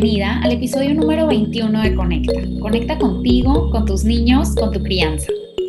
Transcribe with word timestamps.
bienvenida 0.00 0.40
al 0.42 0.52
episodio 0.52 0.94
número 0.94 1.26
21 1.26 1.82
de 1.82 1.94
Conecta. 1.94 2.32
Conecta 2.58 2.96
contigo, 2.96 3.70
con 3.70 3.84
tus 3.84 4.02
niños, 4.02 4.54
con 4.54 4.72
tu 4.72 4.82
crianza. 4.82 5.26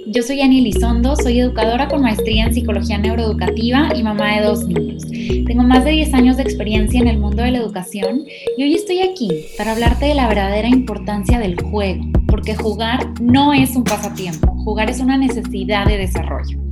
Yo 0.07 0.23
soy 0.23 0.39
Ani 0.39 0.61
Lizondo, 0.61 1.17
soy 1.17 1.41
educadora 1.41 1.89
con 1.89 2.01
maestría 2.01 2.45
en 2.45 2.53
psicología 2.53 2.97
neuroeducativa 2.97 3.89
y 3.93 4.03
mamá 4.03 4.37
de 4.37 4.45
dos 4.45 4.65
niños. 4.65 5.03
Tengo 5.45 5.63
más 5.63 5.83
de 5.83 5.91
10 5.91 6.13
años 6.13 6.37
de 6.37 6.43
experiencia 6.43 7.01
en 7.01 7.09
el 7.09 7.19
mundo 7.19 7.43
de 7.43 7.51
la 7.51 7.57
educación 7.57 8.23
y 8.57 8.63
hoy 8.63 8.73
estoy 8.73 9.01
aquí 9.01 9.29
para 9.57 9.73
hablarte 9.73 10.05
de 10.05 10.15
la 10.15 10.29
verdadera 10.29 10.69
importancia 10.69 11.37
del 11.37 11.61
juego, 11.61 12.05
porque 12.27 12.55
jugar 12.55 13.19
no 13.19 13.51
es 13.51 13.75
un 13.75 13.83
pasatiempo, 13.83 14.47
jugar 14.63 14.89
es 14.89 15.01
una 15.01 15.17
necesidad 15.17 15.85
de 15.87 15.97
desarrollo. 15.97 16.70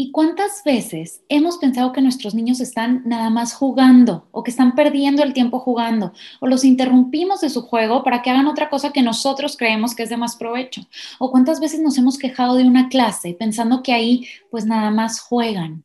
¿Y 0.00 0.12
cuántas 0.12 0.62
veces 0.64 1.24
hemos 1.28 1.58
pensado 1.58 1.92
que 1.92 2.00
nuestros 2.00 2.32
niños 2.32 2.60
están 2.60 3.02
nada 3.04 3.30
más 3.30 3.52
jugando 3.52 4.28
o 4.30 4.44
que 4.44 4.52
están 4.52 4.76
perdiendo 4.76 5.24
el 5.24 5.32
tiempo 5.32 5.58
jugando 5.58 6.12
o 6.38 6.46
los 6.46 6.64
interrumpimos 6.64 7.40
de 7.40 7.50
su 7.50 7.62
juego 7.62 8.04
para 8.04 8.22
que 8.22 8.30
hagan 8.30 8.46
otra 8.46 8.70
cosa 8.70 8.92
que 8.92 9.02
nosotros 9.02 9.56
creemos 9.56 9.96
que 9.96 10.04
es 10.04 10.08
de 10.08 10.16
más 10.16 10.36
provecho? 10.36 10.82
¿O 11.18 11.32
cuántas 11.32 11.58
veces 11.58 11.80
nos 11.80 11.98
hemos 11.98 12.16
quejado 12.16 12.54
de 12.54 12.62
una 12.62 12.88
clase 12.88 13.34
pensando 13.34 13.82
que 13.82 13.92
ahí 13.92 14.28
pues 14.52 14.66
nada 14.66 14.92
más 14.92 15.18
juegan? 15.18 15.84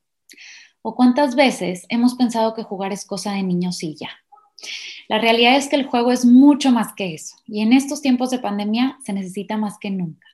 ¿O 0.84 0.94
cuántas 0.94 1.34
veces 1.34 1.88
hemos 1.90 2.14
pensado 2.14 2.54
que 2.54 2.62
jugar 2.62 2.94
es 2.94 3.06
cosa 3.06 3.32
de 3.32 3.42
niños 3.42 3.82
y 3.82 3.96
ya? 3.96 4.12
La 5.10 5.18
realidad 5.18 5.56
es 5.56 5.68
que 5.68 5.76
el 5.76 5.88
juego 5.88 6.12
es 6.12 6.24
mucho 6.24 6.72
más 6.72 6.94
que 6.94 7.16
eso 7.16 7.38
y 7.48 7.62
en 7.62 7.74
estos 7.74 8.04
tiempos 8.04 8.30
de 8.30 8.38
pandemia 8.38 9.00
se 9.04 9.14
necesita 9.14 9.58
más 9.58 9.80
que 9.80 9.90
nunca. 9.90 10.33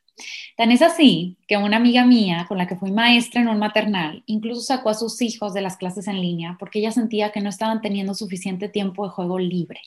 Tan 0.55 0.71
es 0.71 0.81
así 0.81 1.37
que 1.47 1.57
una 1.57 1.77
amiga 1.77 2.05
mía 2.05 2.45
con 2.47 2.57
la 2.57 2.67
que 2.67 2.75
fui 2.75 2.91
maestra 2.91 3.41
en 3.41 3.47
un 3.47 3.59
maternal 3.59 4.23
incluso 4.25 4.61
sacó 4.61 4.89
a 4.89 4.93
sus 4.93 5.21
hijos 5.21 5.53
de 5.53 5.61
las 5.61 5.77
clases 5.77 6.07
en 6.07 6.21
línea 6.21 6.57
porque 6.59 6.79
ella 6.79 6.91
sentía 6.91 7.31
que 7.31 7.41
no 7.41 7.49
estaban 7.49 7.81
teniendo 7.81 8.13
suficiente 8.13 8.69
tiempo 8.69 9.05
de 9.05 9.11
juego 9.11 9.39
libre, 9.39 9.81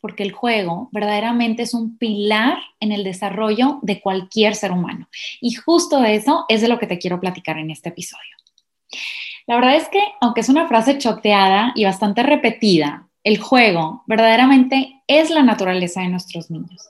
porque 0.00 0.22
el 0.22 0.32
juego 0.32 0.88
verdaderamente 0.92 1.62
es 1.62 1.74
un 1.74 1.98
pilar 1.98 2.58
en 2.80 2.92
el 2.92 3.04
desarrollo 3.04 3.78
de 3.82 4.00
cualquier 4.00 4.54
ser 4.54 4.72
humano. 4.72 5.08
Y 5.40 5.54
justo 5.54 6.04
eso 6.04 6.44
es 6.48 6.60
de 6.60 6.68
lo 6.68 6.78
que 6.78 6.86
te 6.86 6.98
quiero 6.98 7.20
platicar 7.20 7.58
en 7.58 7.70
este 7.70 7.90
episodio. 7.90 8.36
La 9.46 9.54
verdad 9.54 9.76
es 9.76 9.88
que, 9.88 10.00
aunque 10.20 10.42
es 10.42 10.48
una 10.50 10.68
frase 10.68 10.98
choteada 10.98 11.72
y 11.74 11.84
bastante 11.84 12.22
repetida, 12.22 13.07
el 13.24 13.38
juego 13.38 14.04
verdaderamente 14.06 15.02
es 15.06 15.30
la 15.30 15.42
naturaleza 15.42 16.02
de 16.02 16.08
nuestros 16.08 16.50
niños. 16.50 16.88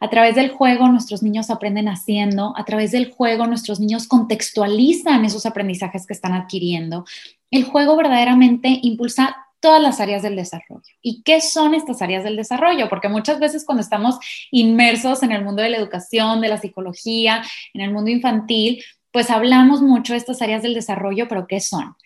A 0.00 0.10
través 0.10 0.34
del 0.34 0.50
juego 0.50 0.88
nuestros 0.88 1.22
niños 1.22 1.50
aprenden 1.50 1.88
haciendo, 1.88 2.52
a 2.56 2.64
través 2.64 2.92
del 2.92 3.10
juego 3.12 3.46
nuestros 3.46 3.80
niños 3.80 4.06
contextualizan 4.06 5.24
esos 5.24 5.46
aprendizajes 5.46 6.06
que 6.06 6.14
están 6.14 6.32
adquiriendo. 6.32 7.04
El 7.50 7.64
juego 7.64 7.96
verdaderamente 7.96 8.78
impulsa 8.82 9.36
todas 9.60 9.82
las 9.82 10.00
áreas 10.00 10.22
del 10.22 10.36
desarrollo. 10.36 10.82
¿Y 11.02 11.22
qué 11.22 11.40
son 11.40 11.74
estas 11.74 12.00
áreas 12.02 12.24
del 12.24 12.36
desarrollo? 12.36 12.88
Porque 12.88 13.08
muchas 13.08 13.40
veces 13.40 13.64
cuando 13.64 13.82
estamos 13.82 14.18
inmersos 14.50 15.22
en 15.22 15.32
el 15.32 15.44
mundo 15.44 15.62
de 15.62 15.70
la 15.70 15.78
educación, 15.78 16.40
de 16.40 16.48
la 16.48 16.58
psicología, 16.58 17.42
en 17.74 17.80
el 17.80 17.92
mundo 17.92 18.10
infantil, 18.10 18.82
pues 19.10 19.30
hablamos 19.30 19.82
mucho 19.82 20.12
de 20.12 20.18
estas 20.18 20.42
áreas 20.42 20.62
del 20.62 20.74
desarrollo, 20.74 21.28
pero 21.28 21.46
¿qué 21.46 21.60
son? 21.60 21.96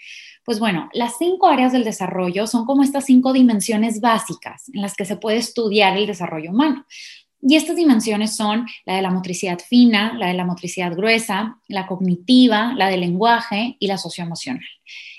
Pues 0.44 0.58
bueno, 0.58 0.88
las 0.92 1.18
cinco 1.18 1.46
áreas 1.46 1.72
del 1.72 1.84
desarrollo 1.84 2.46
son 2.46 2.64
como 2.64 2.82
estas 2.82 3.04
cinco 3.04 3.32
dimensiones 3.32 4.00
básicas 4.00 4.68
en 4.72 4.82
las 4.82 4.94
que 4.94 5.04
se 5.04 5.16
puede 5.16 5.38
estudiar 5.38 5.96
el 5.96 6.06
desarrollo 6.06 6.50
humano. 6.50 6.84
Y 7.40 7.56
estas 7.56 7.76
dimensiones 7.76 8.36
son 8.36 8.66
la 8.84 8.96
de 8.96 9.02
la 9.02 9.10
motricidad 9.10 9.58
fina, 9.58 10.14
la 10.14 10.28
de 10.28 10.34
la 10.34 10.44
motricidad 10.44 10.94
gruesa, 10.94 11.58
la 11.66 11.86
cognitiva, 11.86 12.72
la 12.74 12.88
del 12.88 13.00
lenguaje 13.00 13.76
y 13.80 13.88
la 13.88 13.98
socioemocional. 13.98 14.64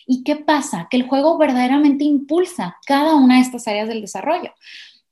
¿Y 0.08 0.24
qué 0.24 0.38
pasa? 0.38 0.88
Que 0.90 0.98
el 0.98 1.08
juego 1.08 1.38
verdaderamente 1.38 2.04
impulsa 2.04 2.78
cada 2.86 3.16
una 3.16 3.36
de 3.36 3.42
estas 3.42 3.68
áreas 3.68 3.88
del 3.90 4.02
desarrollo 4.02 4.54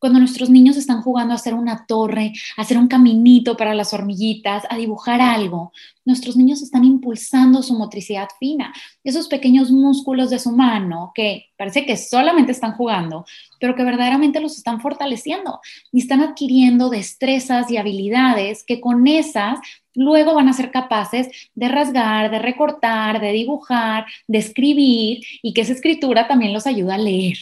cuando 0.01 0.17
nuestros 0.17 0.49
niños 0.49 0.77
están 0.77 1.03
jugando 1.03 1.33
a 1.33 1.35
hacer 1.35 1.53
una 1.53 1.85
torre, 1.85 2.33
a 2.57 2.63
hacer 2.63 2.79
un 2.79 2.87
caminito 2.87 3.55
para 3.55 3.75
las 3.75 3.93
hormiguitas, 3.93 4.63
a 4.67 4.75
dibujar 4.75 5.21
algo, 5.21 5.71
nuestros 6.05 6.35
niños 6.35 6.63
están 6.63 6.83
impulsando 6.83 7.61
su 7.61 7.75
motricidad 7.75 8.27
fina, 8.39 8.73
esos 9.03 9.27
pequeños 9.27 9.69
músculos 9.69 10.31
de 10.31 10.39
su 10.39 10.53
mano 10.53 11.11
que 11.13 11.51
parece 11.55 11.85
que 11.85 11.97
solamente 11.97 12.51
están 12.51 12.73
jugando, 12.73 13.25
pero 13.59 13.75
que 13.75 13.83
verdaderamente 13.83 14.39
los 14.39 14.57
están 14.57 14.81
fortaleciendo 14.81 15.59
y 15.91 15.99
están 15.99 16.21
adquiriendo 16.21 16.89
destrezas 16.89 17.69
y 17.69 17.77
habilidades 17.77 18.63
que 18.63 18.81
con 18.81 19.05
esas 19.05 19.59
luego 19.93 20.33
van 20.33 20.49
a 20.49 20.53
ser 20.53 20.71
capaces 20.71 21.27
de 21.53 21.67
rasgar, 21.67 22.31
de 22.31 22.39
recortar, 22.39 23.21
de 23.21 23.33
dibujar, 23.33 24.07
de 24.27 24.39
escribir 24.39 25.23
y 25.43 25.53
que 25.53 25.61
esa 25.61 25.73
escritura 25.73 26.27
también 26.27 26.53
los 26.53 26.65
ayuda 26.65 26.95
a 26.95 26.97
leer. 26.97 27.37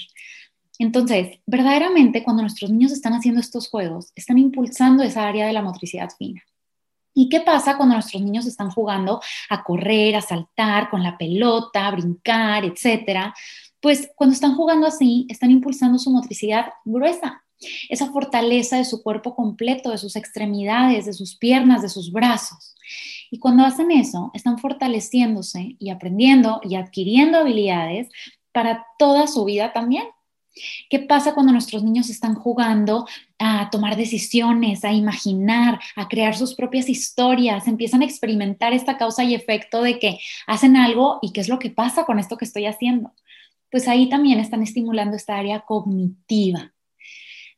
Entonces, 0.79 1.39
verdaderamente 1.45 2.23
cuando 2.23 2.41
nuestros 2.41 2.71
niños 2.71 2.93
están 2.93 3.13
haciendo 3.13 3.41
estos 3.41 3.69
juegos, 3.69 4.11
están 4.15 4.37
impulsando 4.37 5.03
esa 5.03 5.27
área 5.27 5.45
de 5.45 5.53
la 5.53 5.61
motricidad 5.61 6.09
fina. 6.17 6.41
¿Y 7.13 7.27
qué 7.27 7.41
pasa 7.41 7.75
cuando 7.75 7.95
nuestros 7.95 8.23
niños 8.23 8.45
están 8.45 8.71
jugando 8.71 9.21
a 9.49 9.63
correr, 9.63 10.15
a 10.15 10.21
saltar 10.21 10.89
con 10.89 11.03
la 11.03 11.17
pelota, 11.17 11.87
a 11.87 11.91
brincar, 11.91 12.63
etcétera? 12.63 13.35
Pues 13.81 14.09
cuando 14.15 14.33
están 14.33 14.55
jugando 14.55 14.87
así, 14.87 15.25
están 15.29 15.51
impulsando 15.51 15.99
su 15.99 16.11
motricidad 16.11 16.67
gruesa, 16.85 17.43
esa 17.89 18.09
fortaleza 18.11 18.77
de 18.77 18.85
su 18.85 19.03
cuerpo 19.03 19.35
completo, 19.35 19.91
de 19.91 19.97
sus 19.97 20.15
extremidades, 20.15 21.05
de 21.05 21.13
sus 21.13 21.35
piernas, 21.35 21.81
de 21.81 21.89
sus 21.89 22.13
brazos. 22.13 22.77
Y 23.29 23.39
cuando 23.39 23.65
hacen 23.65 23.91
eso, 23.91 24.31
están 24.33 24.57
fortaleciéndose 24.57 25.75
y 25.77 25.89
aprendiendo 25.89 26.61
y 26.63 26.75
adquiriendo 26.75 27.39
habilidades 27.39 28.07
para 28.53 28.85
toda 28.97 29.27
su 29.27 29.43
vida 29.43 29.73
también. 29.73 30.05
¿Qué 30.89 30.99
pasa 30.99 31.33
cuando 31.33 31.51
nuestros 31.51 31.83
niños 31.83 32.09
están 32.09 32.35
jugando 32.35 33.07
a 33.37 33.69
tomar 33.69 33.95
decisiones, 33.95 34.83
a 34.83 34.91
imaginar, 34.91 35.79
a 35.95 36.07
crear 36.07 36.35
sus 36.35 36.55
propias 36.55 36.89
historias, 36.89 37.67
empiezan 37.67 38.01
a 38.01 38.05
experimentar 38.05 38.73
esta 38.73 38.97
causa 38.97 39.23
y 39.23 39.35
efecto 39.35 39.81
de 39.81 39.99
que 39.99 40.19
hacen 40.47 40.75
algo 40.75 41.19
y 41.21 41.31
qué 41.31 41.41
es 41.41 41.49
lo 41.49 41.59
que 41.59 41.69
pasa 41.69 42.05
con 42.05 42.19
esto 42.19 42.37
que 42.37 42.45
estoy 42.45 42.65
haciendo? 42.65 43.13
Pues 43.71 43.87
ahí 43.87 44.09
también 44.09 44.39
están 44.39 44.63
estimulando 44.63 45.15
esta 45.15 45.37
área 45.37 45.61
cognitiva. 45.61 46.73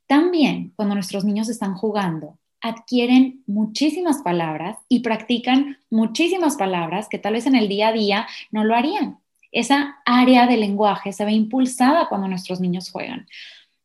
También 0.08 0.74
cuando 0.76 0.96
nuestros 0.96 1.24
niños 1.24 1.48
están 1.48 1.74
jugando, 1.76 2.38
adquieren 2.60 3.44
muchísimas 3.48 4.22
palabras 4.22 4.78
y 4.90 5.00
practican 5.00 5.78
muchísimas 5.90 6.58
palabras 6.58 7.08
que 7.10 7.18
tal 7.18 7.34
vez 7.34 7.48
en 7.48 7.56
el 7.56 7.68
día 7.68 7.88
a 7.88 7.94
día 7.94 8.28
no 8.52 8.64
lo 8.64 8.76
harían 8.76 9.21
esa 9.52 9.98
área 10.06 10.48
del 10.48 10.62
lenguaje 10.62 11.12
se 11.14 11.26
ve 11.26 11.34
impulsada 11.34 12.08
cuando 12.08 12.28
nuestros 12.28 12.60
niños 12.60 12.90
juegan. 12.92 13.28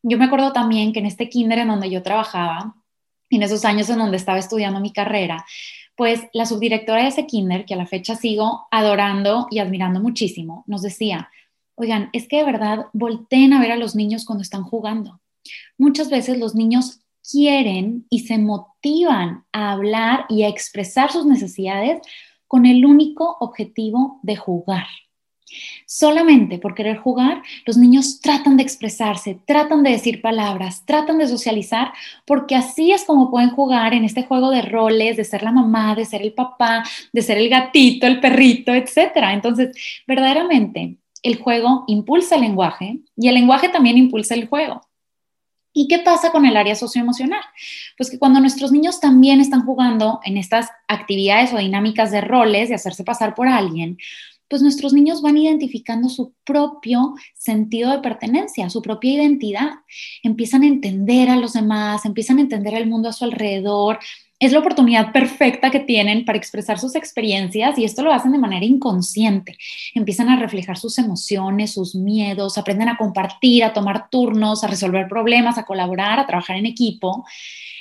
Yo 0.03 0.19
me 0.19 0.27
acuerdo 0.27 0.53
también 0.53 0.93
que 0.93 1.01
en 1.01 1.07
este 1.07 1.29
kinder 1.29 1.59
en 1.59 1.69
donde 1.69 1.91
yo 1.91 2.03
trabajaba, 2.03 2.77
en 3.31 3.43
esos 3.43 3.65
años 3.65 3.91
en 3.91 3.99
donde 3.99 4.17
estaba 4.17 4.39
estudiando 4.39 4.81
mi 4.81 4.93
carrera, 4.93 5.45
pues 5.97 6.29
la 6.33 6.47
subdirectora 6.47 7.03
de 7.03 7.09
ese 7.09 7.27
kinder, 7.27 7.65
que 7.65 7.75
a 7.75 7.79
la 7.79 7.87
fecha 7.87 8.15
sigo 8.15 8.69
adorando 8.71 9.49
y 9.51 9.59
admirando 9.59 10.01
muchísimo, 10.01 10.63
nos 10.67 10.83
decía, 10.83 11.31
oigan, 11.75 12.11
es 12.13 12.29
que 12.29 12.37
de 12.37 12.45
verdad 12.45 12.87
volteen 12.93 13.53
a 13.53 13.61
ver 13.61 13.73
a 13.73 13.77
los 13.77 13.97
niños 13.97 14.25
cuando 14.25 14.43
están 14.43 14.63
jugando. 14.63 15.21
Muchas 15.79 16.11
veces 16.11 16.39
los 16.39 16.55
niños 16.55 17.01
quieren 17.29 18.07
y 18.11 18.21
se 18.21 18.39
motivan 18.39 19.45
a 19.53 19.73
hablar 19.73 20.27
y 20.29 20.43
a 20.43 20.49
expresar 20.49 21.11
sus 21.11 21.27
necesidades 21.27 22.01
con 22.47 22.67
el 22.67 22.85
único 22.85 23.37
objetivo 23.41 24.21
de 24.23 24.37
jugar. 24.37 24.87
Solamente 25.87 26.59
por 26.59 26.75
querer 26.75 26.97
jugar, 26.97 27.43
los 27.65 27.77
niños 27.77 28.21
tratan 28.21 28.57
de 28.57 28.63
expresarse, 28.63 29.39
tratan 29.47 29.83
de 29.83 29.91
decir 29.91 30.21
palabras, 30.21 30.85
tratan 30.85 31.19
de 31.19 31.29
socializar, 31.29 31.93
porque 32.25 32.57
así 32.57 32.93
es 32.93 33.05
como 33.05 33.31
pueden 33.31 33.51
jugar 33.51 33.95
en 33.95 34.05
este 34.05 34.25
juego 34.25 34.51
de 34.51 34.63
roles, 34.63 35.17
de 35.17 35.25
ser 35.25 35.43
la 35.43 35.53
mamá, 35.53 35.95
de 35.95 36.05
ser 36.05 36.23
el 36.23 36.33
papá, 36.33 36.83
de 37.13 37.23
ser 37.23 37.39
el 37.39 37.49
gatito, 37.49 38.07
el 38.07 38.21
perrito, 38.21 38.75
etc. 38.75 39.13
Entonces, 39.33 39.77
verdaderamente, 40.07 40.97
el 41.23 41.37
juego 41.37 41.85
impulsa 41.87 42.35
el 42.35 42.43
lenguaje 42.43 43.01
y 43.17 43.29
el 43.29 43.35
lenguaje 43.35 43.69
también 43.69 43.99
impulsa 43.99 44.35
el 44.35 44.49
juego. 44.49 44.83
¿Y 45.73 45.89
qué 45.89 45.99
pasa 45.99 46.33
con 46.33 46.47
el 46.47 46.57
área 46.57 46.75
socioemocional? 46.75 47.43
Pues 47.99 48.11
que 48.11 48.19
cuando 48.19 48.41
nuestros 48.41 48.73
niños 48.73 48.99
también 48.99 49.41
están 49.41 49.67
jugando 49.67 50.21
en 50.25 50.39
estas 50.39 50.71
actividades 50.89 51.53
o 51.53 51.59
dinámicas 51.59 52.11
de 52.11 52.23
roles, 52.23 52.71
de 52.71 52.77
hacerse 52.77 53.05
pasar 53.05 53.35
por 53.35 53.47
alguien, 53.47 53.99
pues 54.49 54.63
nuestros 54.63 54.93
niños 54.93 55.23
van 55.23 55.37
identificando 55.37 56.09
su 56.09 56.35
propio 56.45 57.15
sentido 57.35 57.91
de 57.91 57.99
pertenencia, 57.99 58.71
su 58.71 58.83
propia 58.83 59.15
identidad. 59.15 59.71
Empiezan 60.23 60.63
a 60.63 60.67
entender 60.67 61.29
a 61.29 61.37
los 61.37 61.55
demás, 61.55 62.05
empiezan 62.05 62.39
a 62.39 62.43
entender 62.43 62.75
el 62.75 62.87
mundo 62.87 63.09
a 63.09 63.13
su 63.13 63.25
alrededor. 63.25 63.99
Es 64.39 64.53
la 64.53 64.59
oportunidad 64.59 65.13
perfecta 65.13 65.71
que 65.71 65.81
tienen 65.81 66.25
para 66.25 66.39
expresar 66.39 66.79
sus 66.79 66.95
experiencias 66.95 67.79
y 67.79 67.85
esto 67.85 68.03
lo 68.03 68.13
hacen 68.13 68.33
de 68.33 68.39
manera 68.39 68.67
inconsciente. 68.67 69.57
Empiezan 69.95 70.29
a 70.29 70.39
reflejar 70.39 70.77
sus 70.77 70.99
emociones, 70.99 71.73
sus 71.73 71.95
miedos, 71.95 72.59
aprenden 72.59 72.91
a 72.91 72.99
compartir, 72.99 73.65
a 73.65 73.73
tomar 73.73 74.11
turnos, 74.11 74.63
a 74.63 74.69
resolver 74.69 75.09
problemas, 75.09 75.59
a 75.59 75.65
colaborar, 75.65 76.19
a 76.19 76.27
trabajar 76.27 76.57
en 76.57 76.67
equipo. 76.67 77.25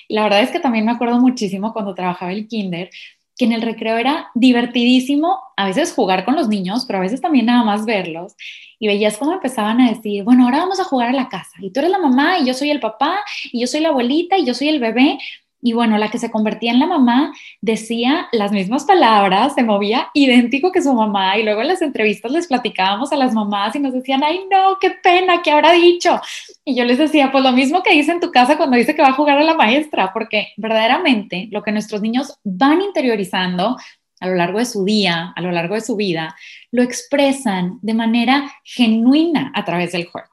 La 0.08 0.24
verdad 0.24 0.42
es 0.42 0.52
que 0.52 0.60
también 0.60 0.86
me 0.86 0.92
acuerdo 0.92 1.20
muchísimo 1.20 1.74
cuando 1.74 1.94
trabajaba 1.94 2.32
el 2.32 2.48
kinder, 2.48 2.90
que 3.38 3.46
en 3.46 3.52
el 3.52 3.62
recreo 3.62 3.98
era 3.98 4.30
divertidísimo, 4.34 5.40
a 5.58 5.66
veces 5.66 5.94
jugar 5.94 6.26
con 6.26 6.36
los 6.36 6.48
niños, 6.48 6.86
pero 6.86 7.00
a 7.00 7.02
veces 7.02 7.22
también 7.22 7.48
nada 7.48 7.64
más 7.64 7.86
verlos. 7.86 8.36
Y 8.80 8.88
veías 8.88 9.18
cómo 9.18 9.34
empezaban 9.34 9.82
a 9.82 9.90
decir, 9.90 10.24
bueno, 10.24 10.46
ahora 10.46 10.60
vamos 10.60 10.80
a 10.80 10.84
jugar 10.86 11.10
a 11.10 11.14
la 11.14 11.30
casa. 11.30 11.52
Y 11.60 11.72
tú 11.72 11.80
eres 11.80 11.92
la 11.92 12.00
mamá 12.00 12.40
y 12.40 12.46
yo 12.46 12.54
soy 12.54 12.72
el 12.72 12.80
papá 12.80 13.20
y 13.52 13.62
yo 13.62 13.68
soy 13.68 13.82
la 13.82 13.90
abuelita 13.90 14.38
y 14.38 14.46
yo 14.46 14.54
soy 14.54 14.70
el 14.70 14.80
bebé. 14.80 15.18
Y 15.66 15.74
bueno, 15.74 15.98
la 15.98 16.12
que 16.12 16.20
se 16.20 16.30
convertía 16.30 16.70
en 16.70 16.78
la 16.78 16.86
mamá 16.86 17.34
decía 17.60 18.28
las 18.32 18.52
mismas 18.52 18.84
palabras, 18.84 19.56
se 19.56 19.64
movía 19.64 20.12
idéntico 20.14 20.72
que 20.72 20.84
su 20.84 20.94
mamá. 20.94 21.40
Y 21.40 21.44
luego 21.44 21.62
en 21.62 21.70
las 21.70 21.82
entrevistas 21.82 22.32
les 22.32 22.46
platicábamos 22.46 23.12
a 23.12 23.16
las 23.16 23.34
mamás 23.34 23.76
y 23.76 23.80
nos 23.80 23.92
decían, 23.92 24.24
ay, 24.24 24.42
no, 24.52 24.78
qué 24.80 24.92
pena, 24.92 25.42
¿qué 25.42 25.50
habrá 25.50 25.72
dicho? 25.72 26.22
Y 26.64 26.76
yo 26.76 26.86
les 26.86 27.00
decía, 27.00 27.32
pues 27.32 27.44
lo 27.44 27.52
mismo 27.52 27.82
que 27.82 27.94
dice 27.94 28.12
en 28.12 28.20
tu 28.20 28.32
casa 28.32 28.58
cuando 28.58 28.78
dice 28.78 28.94
que 28.94 29.02
va 29.02 29.08
a 29.08 29.14
jugar 29.14 29.40
a 29.40 29.44
la 29.44 29.56
maestra, 29.56 30.14
porque 30.14 30.50
verdaderamente 30.56 31.48
lo 31.50 31.64
que 31.64 31.72
nuestros 31.72 32.00
niños 32.00 32.38
van 32.44 32.84
interiorizando 32.84 33.76
a 34.20 34.28
lo 34.28 34.36
largo 34.36 34.60
de 34.60 34.66
su 34.66 34.86
día, 34.86 35.34
a 35.36 35.42
lo 35.42 35.52
largo 35.52 35.74
de 35.74 35.82
su 35.82 35.96
vida, 35.96 36.36
lo 36.70 36.84
expresan 36.84 37.80
de 37.82 37.96
manera 37.96 38.54
genuina 38.64 39.52
a 39.56 39.66
través 39.66 39.94
del 39.94 40.06
juego. 40.06 40.30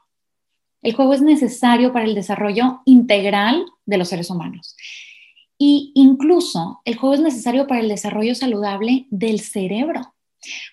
El 0.83 0.93
juego 0.93 1.15
es 1.15 1.23
necesario 1.23 1.91
para 1.91 2.05
el 2.05 2.15
desarrollo 2.15 2.83
integral 2.85 3.65
de 3.87 3.97
los 3.97 4.11
seres 4.11 4.29
humanos. 4.29 4.77
Y 5.65 5.93
incluso 5.95 6.81
el 6.85 6.97
juego 6.97 7.15
es 7.15 7.21
necesario 7.21 7.69
para 7.69 7.81
el 7.81 7.89
desarrollo 7.89 8.35
saludable 8.35 9.07
del 9.11 9.39
cerebro. 9.39 10.13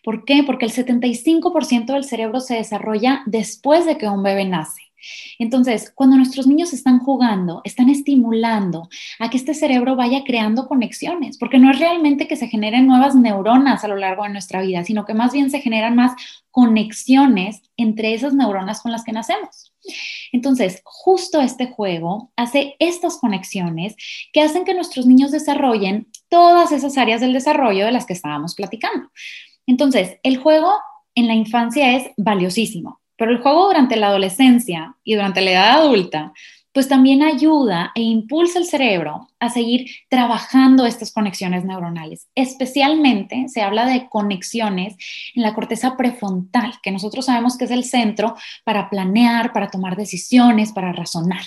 ¿Por 0.03 0.25
qué? 0.25 0.41
Porque 0.41 0.65
el 0.65 0.71
75% 0.71 1.93
del 1.93 2.03
cerebro 2.05 2.39
se 2.39 2.55
desarrolla 2.55 3.21
después 3.27 3.85
de 3.85 3.99
que 3.99 4.09
un 4.09 4.23
bebé 4.23 4.45
nace. 4.45 4.81
Entonces, 5.37 5.91
cuando 5.93 6.15
nuestros 6.15 6.47
niños 6.47 6.73
están 6.73 6.97
jugando, 6.97 7.61
están 7.65 7.87
estimulando 7.87 8.89
a 9.19 9.29
que 9.29 9.37
este 9.37 9.53
cerebro 9.53 9.95
vaya 9.95 10.23
creando 10.23 10.67
conexiones, 10.67 11.37
porque 11.37 11.59
no 11.59 11.69
es 11.69 11.77
realmente 11.77 12.27
que 12.27 12.35
se 12.35 12.47
generen 12.47 12.87
nuevas 12.87 13.13
neuronas 13.13 13.83
a 13.83 13.89
lo 13.89 13.95
largo 13.95 14.23
de 14.23 14.31
nuestra 14.31 14.59
vida, 14.59 14.83
sino 14.83 15.05
que 15.05 15.13
más 15.13 15.31
bien 15.33 15.51
se 15.51 15.61
generan 15.61 15.95
más 15.95 16.13
conexiones 16.49 17.61
entre 17.77 18.15
esas 18.15 18.33
neuronas 18.33 18.81
con 18.81 18.91
las 18.91 19.03
que 19.03 19.11
nacemos. 19.11 19.68
Entonces, 20.31 20.81
justo 20.83 21.41
este 21.41 21.67
juego 21.67 22.31
hace 22.35 22.75
estas 22.79 23.17
conexiones 23.17 23.95
que 24.33 24.41
hacen 24.41 24.65
que 24.65 24.73
nuestros 24.73 25.05
niños 25.05 25.31
desarrollen 25.31 26.07
todas 26.29 26.71
esas 26.71 26.97
áreas 26.97 27.21
del 27.21 27.33
desarrollo 27.33 27.85
de 27.85 27.91
las 27.91 28.05
que 28.05 28.13
estábamos 28.13 28.55
platicando. 28.55 29.09
Entonces, 29.65 30.17
el 30.23 30.37
juego 30.37 30.71
en 31.15 31.27
la 31.27 31.33
infancia 31.33 31.95
es 31.95 32.11
valiosísimo, 32.17 33.01
pero 33.17 33.31
el 33.31 33.41
juego 33.41 33.67
durante 33.67 33.95
la 33.95 34.07
adolescencia 34.07 34.95
y 35.03 35.15
durante 35.15 35.41
la 35.41 35.51
edad 35.51 35.81
adulta 35.81 36.33
pues 36.73 36.87
también 36.87 37.23
ayuda 37.23 37.91
e 37.95 38.01
impulsa 38.01 38.59
el 38.59 38.65
cerebro 38.65 39.27
a 39.39 39.49
seguir 39.49 39.89
trabajando 40.09 40.85
estas 40.85 41.11
conexiones 41.11 41.65
neuronales. 41.65 42.27
Especialmente 42.35 43.47
se 43.47 43.61
habla 43.61 43.85
de 43.85 44.07
conexiones 44.07 44.95
en 45.35 45.43
la 45.43 45.53
corteza 45.53 45.97
prefrontal, 45.97 46.73
que 46.83 46.91
nosotros 46.91 47.25
sabemos 47.25 47.57
que 47.57 47.65
es 47.65 47.71
el 47.71 47.83
centro 47.83 48.35
para 48.63 48.89
planear, 48.89 49.51
para 49.51 49.69
tomar 49.69 49.95
decisiones, 49.95 50.71
para 50.71 50.93
razonar. 50.93 51.43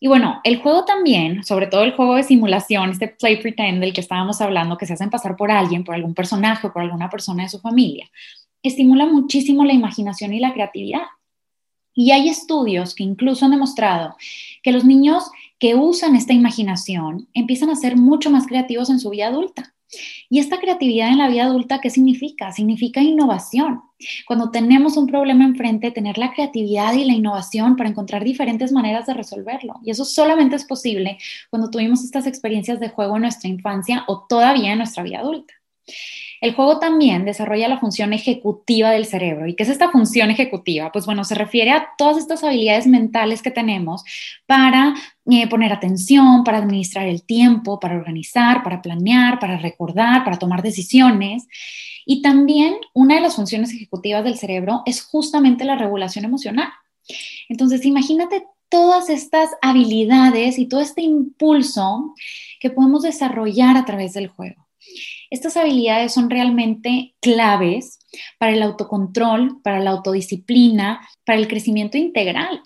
Y 0.00 0.06
bueno, 0.06 0.40
el 0.44 0.62
juego 0.62 0.84
también, 0.84 1.42
sobre 1.42 1.66
todo 1.66 1.82
el 1.82 1.94
juego 1.94 2.14
de 2.14 2.22
simulación, 2.22 2.90
este 2.90 3.08
play 3.08 3.40
pretend 3.40 3.80
del 3.80 3.92
que 3.92 4.00
estábamos 4.00 4.40
hablando, 4.40 4.78
que 4.78 4.86
se 4.86 4.92
hacen 4.92 5.10
pasar 5.10 5.34
por 5.36 5.50
alguien, 5.50 5.82
por 5.82 5.94
algún 5.94 6.14
personaje 6.14 6.68
o 6.68 6.72
por 6.72 6.82
alguna 6.82 7.10
persona 7.10 7.42
de 7.42 7.48
su 7.48 7.58
familia, 7.58 8.08
estimula 8.62 9.06
muchísimo 9.06 9.64
la 9.64 9.72
imaginación 9.72 10.32
y 10.34 10.40
la 10.40 10.52
creatividad. 10.52 11.02
Y 12.00 12.12
hay 12.12 12.28
estudios 12.28 12.94
que 12.94 13.02
incluso 13.02 13.44
han 13.44 13.50
demostrado 13.50 14.14
que 14.62 14.70
los 14.70 14.84
niños 14.84 15.32
que 15.58 15.74
usan 15.74 16.14
esta 16.14 16.32
imaginación 16.32 17.26
empiezan 17.34 17.70
a 17.70 17.74
ser 17.74 17.96
mucho 17.96 18.30
más 18.30 18.46
creativos 18.46 18.88
en 18.88 19.00
su 19.00 19.10
vida 19.10 19.26
adulta. 19.26 19.74
Y 20.30 20.38
esta 20.38 20.60
creatividad 20.60 21.08
en 21.08 21.18
la 21.18 21.28
vida 21.28 21.46
adulta, 21.46 21.80
¿qué 21.80 21.90
significa? 21.90 22.52
Significa 22.52 23.02
innovación. 23.02 23.82
Cuando 24.28 24.52
tenemos 24.52 24.96
un 24.96 25.08
problema 25.08 25.44
enfrente, 25.44 25.90
tener 25.90 26.18
la 26.18 26.32
creatividad 26.32 26.92
y 26.92 27.04
la 27.04 27.14
innovación 27.14 27.74
para 27.74 27.90
encontrar 27.90 28.22
diferentes 28.22 28.70
maneras 28.70 29.06
de 29.06 29.14
resolverlo. 29.14 29.74
Y 29.82 29.90
eso 29.90 30.04
solamente 30.04 30.54
es 30.54 30.64
posible 30.64 31.18
cuando 31.50 31.68
tuvimos 31.68 32.04
estas 32.04 32.28
experiencias 32.28 32.78
de 32.78 32.90
juego 32.90 33.16
en 33.16 33.22
nuestra 33.22 33.48
infancia 33.48 34.04
o 34.06 34.24
todavía 34.28 34.70
en 34.70 34.78
nuestra 34.78 35.02
vida 35.02 35.18
adulta. 35.18 35.57
El 36.40 36.54
juego 36.54 36.78
también 36.78 37.24
desarrolla 37.24 37.68
la 37.68 37.80
función 37.80 38.12
ejecutiva 38.12 38.90
del 38.90 39.06
cerebro. 39.06 39.46
¿Y 39.48 39.54
qué 39.54 39.64
es 39.64 39.68
esta 39.68 39.90
función 39.90 40.30
ejecutiva? 40.30 40.92
Pues 40.92 41.04
bueno, 41.04 41.24
se 41.24 41.34
refiere 41.34 41.72
a 41.72 41.88
todas 41.98 42.16
estas 42.16 42.44
habilidades 42.44 42.86
mentales 42.86 43.42
que 43.42 43.50
tenemos 43.50 44.04
para 44.46 44.94
eh, 45.28 45.48
poner 45.48 45.72
atención, 45.72 46.44
para 46.44 46.58
administrar 46.58 47.06
el 47.06 47.24
tiempo, 47.24 47.80
para 47.80 47.96
organizar, 47.96 48.62
para 48.62 48.80
planear, 48.80 49.40
para 49.40 49.58
recordar, 49.58 50.24
para 50.24 50.38
tomar 50.38 50.62
decisiones. 50.62 51.48
Y 52.06 52.22
también 52.22 52.76
una 52.94 53.16
de 53.16 53.20
las 53.20 53.34
funciones 53.34 53.72
ejecutivas 53.72 54.22
del 54.22 54.38
cerebro 54.38 54.82
es 54.86 55.02
justamente 55.02 55.64
la 55.64 55.76
regulación 55.76 56.24
emocional. 56.24 56.68
Entonces, 57.48 57.84
imagínate 57.84 58.46
todas 58.68 59.10
estas 59.10 59.50
habilidades 59.60 60.58
y 60.58 60.66
todo 60.66 60.80
este 60.80 61.02
impulso 61.02 62.14
que 62.60 62.70
podemos 62.70 63.02
desarrollar 63.02 63.76
a 63.76 63.84
través 63.84 64.12
del 64.12 64.28
juego. 64.28 64.67
Estas 65.30 65.56
habilidades 65.56 66.12
son 66.12 66.30
realmente 66.30 67.14
claves 67.20 67.98
para 68.38 68.52
el 68.52 68.62
autocontrol, 68.62 69.60
para 69.62 69.80
la 69.80 69.90
autodisciplina, 69.90 71.06
para 71.24 71.38
el 71.38 71.48
crecimiento 71.48 71.98
integral. 71.98 72.62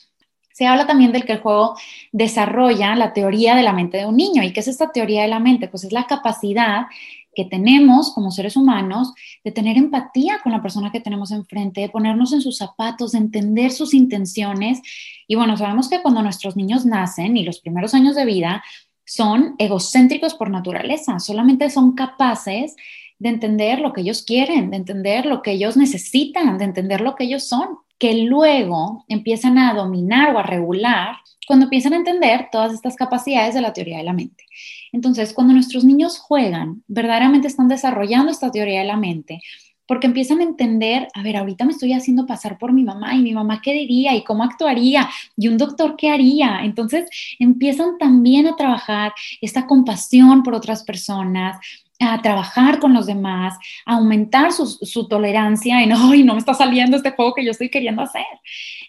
Se 0.52 0.66
habla 0.66 0.86
también 0.86 1.12
del 1.12 1.24
que 1.24 1.32
el 1.32 1.40
juego 1.40 1.76
desarrolla 2.12 2.94
la 2.94 3.12
teoría 3.12 3.56
de 3.56 3.62
la 3.62 3.72
mente 3.72 3.96
de 3.96 4.06
un 4.06 4.16
niño. 4.16 4.42
¿Y 4.42 4.52
qué 4.52 4.60
es 4.60 4.68
esta 4.68 4.92
teoría 4.92 5.22
de 5.22 5.28
la 5.28 5.40
mente? 5.40 5.68
Pues 5.68 5.84
es 5.84 5.92
la 5.92 6.06
capacidad 6.06 6.86
que 7.34 7.46
tenemos 7.46 8.12
como 8.14 8.30
seres 8.30 8.56
humanos 8.56 9.14
de 9.42 9.52
tener 9.52 9.78
empatía 9.78 10.40
con 10.42 10.52
la 10.52 10.60
persona 10.60 10.92
que 10.92 11.00
tenemos 11.00 11.30
enfrente, 11.30 11.80
de 11.80 11.88
ponernos 11.88 12.32
en 12.32 12.42
sus 12.42 12.58
zapatos, 12.58 13.12
de 13.12 13.18
entender 13.18 13.70
sus 13.70 13.94
intenciones. 13.94 14.82
Y 15.26 15.34
bueno, 15.34 15.56
sabemos 15.56 15.88
que 15.88 16.02
cuando 16.02 16.22
nuestros 16.22 16.56
niños 16.56 16.84
nacen 16.84 17.36
y 17.36 17.44
los 17.44 17.60
primeros 17.60 17.94
años 17.94 18.14
de 18.14 18.26
vida, 18.26 18.62
son 19.04 19.54
egocéntricos 19.58 20.34
por 20.34 20.50
naturaleza, 20.50 21.18
solamente 21.18 21.70
son 21.70 21.94
capaces 21.94 22.76
de 23.18 23.28
entender 23.28 23.78
lo 23.78 23.92
que 23.92 24.00
ellos 24.00 24.22
quieren, 24.22 24.70
de 24.70 24.76
entender 24.76 25.26
lo 25.26 25.42
que 25.42 25.52
ellos 25.52 25.76
necesitan, 25.76 26.58
de 26.58 26.64
entender 26.64 27.00
lo 27.00 27.14
que 27.14 27.24
ellos 27.24 27.44
son, 27.44 27.78
que 27.98 28.24
luego 28.24 29.04
empiezan 29.06 29.58
a 29.58 29.74
dominar 29.74 30.34
o 30.34 30.38
a 30.38 30.42
regular 30.42 31.16
cuando 31.46 31.64
empiezan 31.64 31.92
a 31.92 31.96
entender 31.96 32.48
todas 32.50 32.72
estas 32.72 32.96
capacidades 32.96 33.54
de 33.54 33.60
la 33.60 33.72
teoría 33.72 33.98
de 33.98 34.04
la 34.04 34.12
mente. 34.12 34.44
Entonces, 34.90 35.32
cuando 35.32 35.54
nuestros 35.54 35.84
niños 35.84 36.18
juegan, 36.18 36.82
verdaderamente 36.88 37.48
están 37.48 37.68
desarrollando 37.68 38.30
esta 38.30 38.50
teoría 38.50 38.80
de 38.80 38.86
la 38.86 38.96
mente, 38.96 39.40
porque 39.86 40.06
empiezan 40.06 40.40
a 40.40 40.44
entender, 40.44 41.08
a 41.14 41.22
ver, 41.22 41.36
ahorita 41.36 41.64
me 41.64 41.72
estoy 41.72 41.92
haciendo 41.92 42.26
pasar 42.26 42.58
por 42.58 42.72
mi 42.72 42.84
mamá 42.84 43.14
y 43.14 43.22
mi 43.22 43.32
mamá 43.32 43.60
qué 43.62 43.72
diría 43.72 44.14
y 44.14 44.24
cómo 44.24 44.44
actuaría 44.44 45.08
y 45.36 45.48
un 45.48 45.58
doctor 45.58 45.96
qué 45.96 46.10
haría. 46.10 46.60
Entonces 46.62 47.08
empiezan 47.38 47.98
también 47.98 48.46
a 48.46 48.56
trabajar 48.56 49.12
esta 49.40 49.66
compasión 49.66 50.42
por 50.42 50.54
otras 50.54 50.84
personas, 50.84 51.58
a 52.00 52.20
trabajar 52.22 52.78
con 52.78 52.94
los 52.94 53.06
demás, 53.06 53.56
a 53.86 53.94
aumentar 53.94 54.52
su, 54.52 54.66
su 54.66 55.08
tolerancia 55.08 55.82
en, 55.82 55.92
hoy 55.92 56.22
no 56.22 56.34
me 56.34 56.38
está 56.38 56.54
saliendo 56.54 56.96
este 56.96 57.12
juego 57.12 57.34
que 57.34 57.44
yo 57.44 57.50
estoy 57.50 57.70
queriendo 57.70 58.02
hacer. 58.02 58.24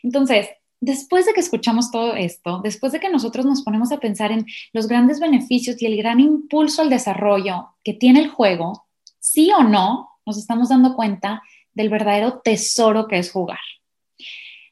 Entonces, 0.04 0.50
después 0.80 1.26
de 1.26 1.34
que 1.34 1.40
escuchamos 1.40 1.92
todo 1.92 2.16
esto, 2.16 2.60
después 2.62 2.92
de 2.92 3.00
que 3.00 3.10
nosotros 3.10 3.46
nos 3.46 3.62
ponemos 3.62 3.92
a 3.92 4.00
pensar 4.00 4.32
en 4.32 4.46
los 4.74 4.88
grandes 4.88 5.20
beneficios 5.20 5.82
y 5.82 5.86
el 5.86 5.98
gran 5.98 6.20
impulso 6.20 6.82
al 6.82 6.90
desarrollo 6.90 7.70
que 7.84 7.94
tiene 7.94 8.20
el 8.20 8.30
juego, 8.30 8.86
sí 9.20 9.52
o 9.58 9.64
no, 9.64 10.10
nos 10.26 10.38
estamos 10.38 10.70
dando 10.70 10.96
cuenta 10.96 11.42
del 11.74 11.90
verdadero 11.90 12.40
tesoro 12.44 13.08
que 13.08 13.18
es 13.18 13.32
jugar. 13.32 13.60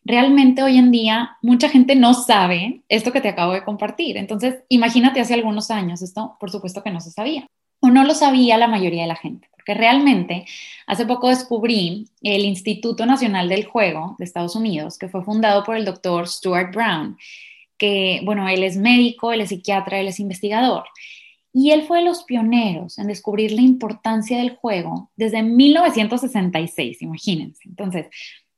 Realmente 0.03 0.63
hoy 0.63 0.77
en 0.77 0.91
día 0.91 1.37
mucha 1.41 1.69
gente 1.69 1.95
no 1.95 2.13
sabe 2.13 2.81
esto 2.89 3.11
que 3.11 3.21
te 3.21 3.29
acabo 3.29 3.53
de 3.53 3.63
compartir. 3.63 4.17
Entonces, 4.17 4.63
imagínate 4.67 5.19
hace 5.19 5.35
algunos 5.35 5.69
años, 5.69 6.01
esto 6.01 6.37
por 6.39 6.49
supuesto 6.49 6.81
que 6.81 6.91
no 6.91 6.99
se 7.01 7.11
sabía. 7.11 7.45
O 7.79 7.89
no 7.89 8.03
lo 8.03 8.13
sabía 8.13 8.57
la 8.57 8.67
mayoría 8.67 9.03
de 9.03 9.07
la 9.07 9.15
gente, 9.15 9.47
porque 9.51 9.73
realmente 9.73 10.45
hace 10.85 11.05
poco 11.05 11.29
descubrí 11.29 12.07
el 12.21 12.45
Instituto 12.45 13.05
Nacional 13.07 13.49
del 13.49 13.65
Juego 13.65 14.15
de 14.19 14.25
Estados 14.25 14.55
Unidos, 14.55 14.99
que 14.99 15.09
fue 15.09 15.23
fundado 15.23 15.63
por 15.63 15.75
el 15.75 15.85
doctor 15.85 16.27
Stuart 16.27 16.73
Brown, 16.73 17.17
que, 17.77 18.21
bueno, 18.23 18.47
él 18.47 18.63
es 18.63 18.77
médico, 18.77 19.31
él 19.31 19.41
es 19.41 19.49
psiquiatra, 19.49 19.99
él 19.99 20.07
es 20.07 20.19
investigador. 20.19 20.83
Y 21.53 21.71
él 21.71 21.83
fue 21.83 21.99
de 21.99 22.05
los 22.05 22.23
pioneros 22.23 22.97
en 22.97 23.07
descubrir 23.07 23.51
la 23.51 23.61
importancia 23.61 24.37
del 24.37 24.55
juego 24.55 25.11
desde 25.15 25.43
1966, 25.43 27.01
imagínense. 27.01 27.67
Entonces, 27.67 28.07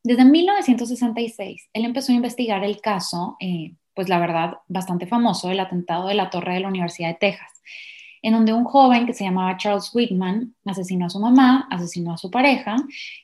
desde 0.03 0.25
1966, 0.25 1.69
él 1.73 1.85
empezó 1.85 2.11
a 2.11 2.15
investigar 2.15 2.63
el 2.63 2.81
caso, 2.81 3.37
eh, 3.39 3.75
pues 3.95 4.09
la 4.09 4.19
verdad, 4.19 4.57
bastante 4.67 5.07
famoso 5.07 5.47
del 5.47 5.61
atentado 5.61 6.07
de 6.07 6.13
la 6.13 6.29
torre 6.29 6.55
de 6.55 6.59
la 6.59 6.67
Universidad 6.67 7.09
de 7.09 7.15
Texas, 7.15 7.49
en 8.21 8.33
donde 8.33 8.53
un 8.53 8.63
joven 8.63 9.05
que 9.05 9.13
se 9.13 9.23
llamaba 9.23 9.57
Charles 9.57 9.91
Whitman 9.93 10.55
asesinó 10.65 11.05
a 11.05 11.09
su 11.09 11.19
mamá, 11.19 11.67
asesinó 11.71 12.13
a 12.13 12.17
su 12.17 12.29
pareja, 12.29 12.75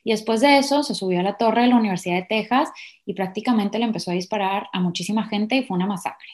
y 0.04 0.10
después 0.10 0.40
de 0.40 0.58
eso 0.58 0.82
se 0.82 0.94
subió 0.94 1.20
a 1.20 1.22
la 1.22 1.36
torre 1.36 1.62
de 1.62 1.68
la 1.68 1.76
Universidad 1.76 2.16
de 2.16 2.26
Texas 2.28 2.70
y 3.04 3.14
prácticamente 3.14 3.78
le 3.78 3.84
empezó 3.84 4.10
a 4.10 4.14
disparar 4.14 4.68
a 4.72 4.80
muchísima 4.80 5.26
gente 5.26 5.56
y 5.56 5.64
fue 5.64 5.76
una 5.76 5.86
masacre. 5.86 6.28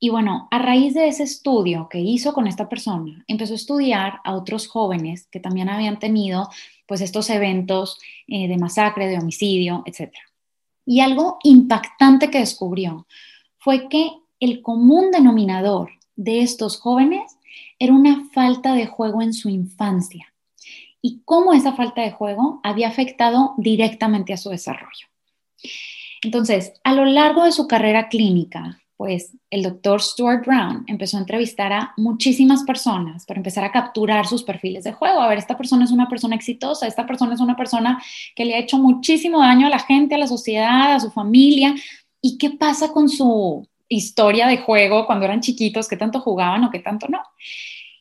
Y 0.00 0.10
bueno, 0.10 0.46
a 0.50 0.58
raíz 0.58 0.94
de 0.94 1.08
ese 1.08 1.24
estudio 1.24 1.88
que 1.90 1.98
hizo 1.98 2.32
con 2.32 2.46
esta 2.46 2.68
persona, 2.68 3.24
empezó 3.26 3.54
a 3.54 3.56
estudiar 3.56 4.20
a 4.24 4.34
otros 4.34 4.68
jóvenes 4.68 5.26
que 5.30 5.40
también 5.40 5.68
habían 5.68 5.98
tenido 5.98 6.48
pues 6.86 7.00
estos 7.00 7.30
eventos 7.30 7.98
eh, 8.28 8.48
de 8.48 8.56
masacre, 8.56 9.08
de 9.08 9.18
homicidio, 9.18 9.82
etc. 9.86 10.12
Y 10.86 11.00
algo 11.00 11.38
impactante 11.42 12.30
que 12.30 12.38
descubrió 12.38 13.06
fue 13.58 13.88
que 13.88 14.10
el 14.40 14.62
común 14.62 15.10
denominador 15.10 15.90
de 16.14 16.42
estos 16.42 16.78
jóvenes 16.78 17.36
era 17.78 17.92
una 17.92 18.24
falta 18.32 18.74
de 18.74 18.86
juego 18.86 19.20
en 19.20 19.32
su 19.32 19.48
infancia 19.48 20.32
y 21.02 21.22
cómo 21.24 21.52
esa 21.52 21.72
falta 21.74 22.02
de 22.02 22.12
juego 22.12 22.60
había 22.62 22.88
afectado 22.88 23.54
directamente 23.56 24.32
a 24.32 24.36
su 24.36 24.50
desarrollo. 24.50 25.06
Entonces, 26.22 26.72
a 26.84 26.92
lo 26.94 27.04
largo 27.04 27.44
de 27.44 27.52
su 27.52 27.68
carrera 27.68 28.08
clínica, 28.08 28.80
pues 28.98 29.36
el 29.50 29.62
doctor 29.62 30.02
Stuart 30.02 30.44
Brown 30.44 30.84
empezó 30.88 31.16
a 31.16 31.20
entrevistar 31.20 31.72
a 31.72 31.94
muchísimas 31.96 32.64
personas 32.64 33.24
para 33.24 33.38
empezar 33.38 33.62
a 33.62 33.70
capturar 33.70 34.26
sus 34.26 34.42
perfiles 34.42 34.82
de 34.82 34.92
juego. 34.92 35.20
A 35.20 35.28
ver, 35.28 35.38
esta 35.38 35.56
persona 35.56 35.84
es 35.84 35.92
una 35.92 36.08
persona 36.08 36.34
exitosa, 36.34 36.88
esta 36.88 37.06
persona 37.06 37.34
es 37.34 37.40
una 37.40 37.56
persona 37.56 38.02
que 38.34 38.44
le 38.44 38.56
ha 38.56 38.58
hecho 38.58 38.76
muchísimo 38.76 39.38
daño 39.38 39.68
a 39.68 39.70
la 39.70 39.78
gente, 39.78 40.16
a 40.16 40.18
la 40.18 40.26
sociedad, 40.26 40.94
a 40.94 41.00
su 41.00 41.12
familia. 41.12 41.76
¿Y 42.20 42.38
qué 42.38 42.50
pasa 42.50 42.92
con 42.92 43.08
su 43.08 43.68
historia 43.88 44.48
de 44.48 44.58
juego 44.58 45.06
cuando 45.06 45.26
eran 45.26 45.42
chiquitos, 45.42 45.86
qué 45.86 45.96
tanto 45.96 46.18
jugaban 46.18 46.64
o 46.64 46.70
qué 46.72 46.80
tanto 46.80 47.06
no? 47.06 47.22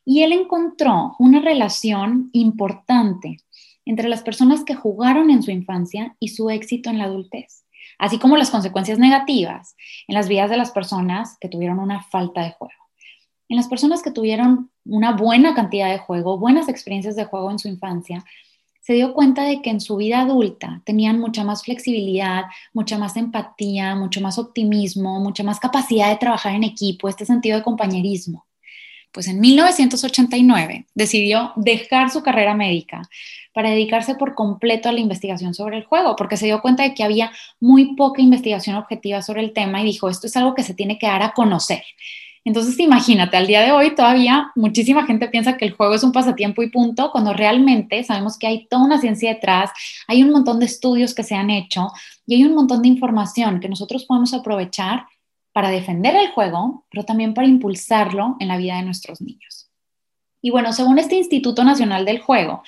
Y 0.03 0.23
él 0.23 0.31
encontró 0.31 1.15
una 1.19 1.41
relación 1.41 2.31
importante 2.33 3.37
entre 3.85 4.09
las 4.09 4.23
personas 4.23 4.63
que 4.63 4.73
jugaron 4.73 5.29
en 5.29 5.43
su 5.43 5.51
infancia 5.51 6.15
y 6.19 6.29
su 6.29 6.49
éxito 6.49 6.89
en 6.89 6.97
la 6.97 7.03
adultez 7.03 7.66
así 7.97 8.19
como 8.19 8.37
las 8.37 8.49
consecuencias 8.49 8.99
negativas 8.99 9.75
en 10.07 10.15
las 10.15 10.27
vidas 10.27 10.49
de 10.49 10.57
las 10.57 10.71
personas 10.71 11.37
que 11.39 11.49
tuvieron 11.49 11.79
una 11.79 12.03
falta 12.03 12.41
de 12.43 12.51
juego. 12.51 12.73
En 13.49 13.57
las 13.57 13.67
personas 13.67 14.01
que 14.01 14.11
tuvieron 14.11 14.71
una 14.85 15.13
buena 15.13 15.55
cantidad 15.55 15.89
de 15.89 15.99
juego, 15.99 16.37
buenas 16.37 16.67
experiencias 16.67 17.15
de 17.15 17.25
juego 17.25 17.49
en 17.51 17.59
su 17.59 17.67
infancia, 17.67 18.23
se 18.81 18.93
dio 18.93 19.13
cuenta 19.13 19.43
de 19.43 19.61
que 19.61 19.69
en 19.69 19.81
su 19.81 19.97
vida 19.97 20.21
adulta 20.21 20.81
tenían 20.85 21.19
mucha 21.19 21.43
más 21.43 21.63
flexibilidad, 21.63 22.45
mucha 22.73 22.97
más 22.97 23.17
empatía, 23.17 23.95
mucho 23.95 24.21
más 24.21 24.39
optimismo, 24.39 25.19
mucha 25.19 25.43
más 25.43 25.59
capacidad 25.59 26.09
de 26.09 26.15
trabajar 26.15 26.55
en 26.55 26.63
equipo, 26.63 27.09
este 27.09 27.25
sentido 27.25 27.57
de 27.57 27.63
compañerismo. 27.63 28.46
Pues 29.17 29.27
en 29.29 29.39
1989 29.39 30.85
decidió 30.93 31.51
dejar 31.55 32.11
su 32.11 32.21
carrera 32.21 32.53
médica 32.53 33.01
para 33.51 33.71
dedicarse 33.71 34.13
por 34.13 34.35
completo 34.35 34.89
a 34.89 34.91
la 34.91 34.99
investigación 34.99 35.55
sobre 35.55 35.77
el 35.77 35.85
juego, 35.85 36.15
porque 36.15 36.37
se 36.37 36.45
dio 36.45 36.61
cuenta 36.61 36.83
de 36.83 36.93
que 36.93 37.01
había 37.01 37.31
muy 37.59 37.95
poca 37.95 38.21
investigación 38.21 38.75
objetiva 38.75 39.23
sobre 39.23 39.41
el 39.41 39.53
tema 39.53 39.81
y 39.81 39.85
dijo, 39.85 40.07
esto 40.07 40.27
es 40.27 40.37
algo 40.37 40.53
que 40.53 40.61
se 40.61 40.75
tiene 40.75 40.99
que 40.99 41.07
dar 41.07 41.23
a 41.23 41.31
conocer. 41.31 41.81
Entonces, 42.45 42.79
imagínate, 42.79 43.37
al 43.37 43.47
día 43.47 43.63
de 43.63 43.71
hoy 43.71 43.95
todavía 43.95 44.51
muchísima 44.55 45.03
gente 45.07 45.29
piensa 45.29 45.57
que 45.57 45.65
el 45.65 45.71
juego 45.71 45.95
es 45.95 46.03
un 46.03 46.11
pasatiempo 46.11 46.61
y 46.61 46.69
punto, 46.69 47.09
cuando 47.11 47.33
realmente 47.33 48.03
sabemos 48.03 48.37
que 48.37 48.45
hay 48.45 48.67
toda 48.67 48.85
una 48.85 49.01
ciencia 49.01 49.33
detrás, 49.33 49.71
hay 50.07 50.21
un 50.21 50.29
montón 50.29 50.59
de 50.59 50.67
estudios 50.67 51.15
que 51.15 51.23
se 51.23 51.33
han 51.33 51.49
hecho 51.49 51.87
y 52.27 52.35
hay 52.35 52.43
un 52.43 52.53
montón 52.53 52.83
de 52.83 52.89
información 52.89 53.61
que 53.61 53.67
nosotros 53.67 54.05
podemos 54.05 54.35
aprovechar 54.35 55.07
para 55.57 55.71
defender 55.71 56.15
el 56.15 56.29
juego, 56.33 56.85
pero 56.91 57.03
también 57.03 57.33
para 57.33 57.47
impulsarlo 57.47 58.37
en 58.39 58.47
la 58.47 58.57
vida 58.57 58.75
de 58.75 58.83
nuestros 58.83 59.21
niños. 59.21 59.71
Y 60.39 60.51
bueno, 60.51 60.71
según 60.71 60.99
este 60.99 61.15
Instituto 61.15 61.63
Nacional 61.63 62.05
del 62.05 62.19
Juego, 62.19 62.61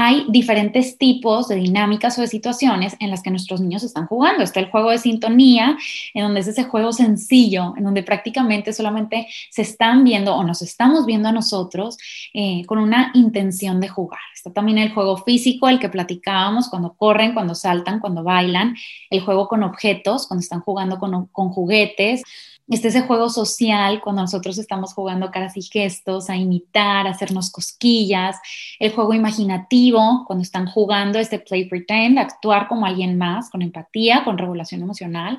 hay 0.00 0.24
diferentes 0.28 0.96
tipos 0.96 1.48
de 1.48 1.56
dinámicas 1.56 2.16
o 2.16 2.20
de 2.20 2.28
situaciones 2.28 2.94
en 3.00 3.10
las 3.10 3.20
que 3.20 3.32
nuestros 3.32 3.60
niños 3.60 3.82
están 3.82 4.06
jugando. 4.06 4.44
Está 4.44 4.60
el 4.60 4.70
juego 4.70 4.90
de 4.90 4.98
sintonía, 4.98 5.76
en 6.14 6.22
donde 6.22 6.38
es 6.38 6.46
ese 6.46 6.62
juego 6.62 6.92
sencillo, 6.92 7.74
en 7.76 7.82
donde 7.82 8.04
prácticamente 8.04 8.72
solamente 8.72 9.26
se 9.50 9.62
están 9.62 10.04
viendo 10.04 10.36
o 10.36 10.44
nos 10.44 10.62
estamos 10.62 11.04
viendo 11.04 11.28
a 11.28 11.32
nosotros 11.32 11.98
eh, 12.32 12.62
con 12.66 12.78
una 12.78 13.10
intención 13.14 13.80
de 13.80 13.88
jugar. 13.88 14.20
Está 14.32 14.52
también 14.52 14.78
el 14.78 14.94
juego 14.94 15.16
físico, 15.16 15.68
el 15.68 15.80
que 15.80 15.88
platicábamos, 15.88 16.68
cuando 16.68 16.92
corren, 16.92 17.34
cuando 17.34 17.56
saltan, 17.56 17.98
cuando 17.98 18.22
bailan, 18.22 18.76
el 19.10 19.20
juego 19.22 19.48
con 19.48 19.64
objetos, 19.64 20.28
cuando 20.28 20.42
están 20.42 20.60
jugando 20.60 21.00
con, 21.00 21.26
con 21.26 21.48
juguetes, 21.48 22.22
Está 22.68 22.88
ese 22.88 23.00
juego 23.00 23.30
social 23.30 24.00
cuando 24.02 24.20
nosotros 24.22 24.58
estamos 24.58 24.92
jugando 24.92 25.30
caras 25.30 25.56
y 25.56 25.62
gestos, 25.62 26.28
a 26.28 26.36
imitar, 26.36 27.06
a 27.06 27.10
hacernos 27.10 27.50
cosquillas. 27.50 28.36
El 28.78 28.92
juego 28.92 29.14
imaginativo, 29.14 30.24
cuando 30.26 30.42
están 30.42 30.66
jugando 30.66 31.18
este 31.18 31.38
play 31.38 31.64
pretend, 31.64 32.18
actuar 32.18 32.68
como 32.68 32.84
alguien 32.84 33.16
más, 33.16 33.48
con 33.48 33.62
empatía, 33.62 34.22
con 34.22 34.36
regulación 34.36 34.82
emocional. 34.82 35.38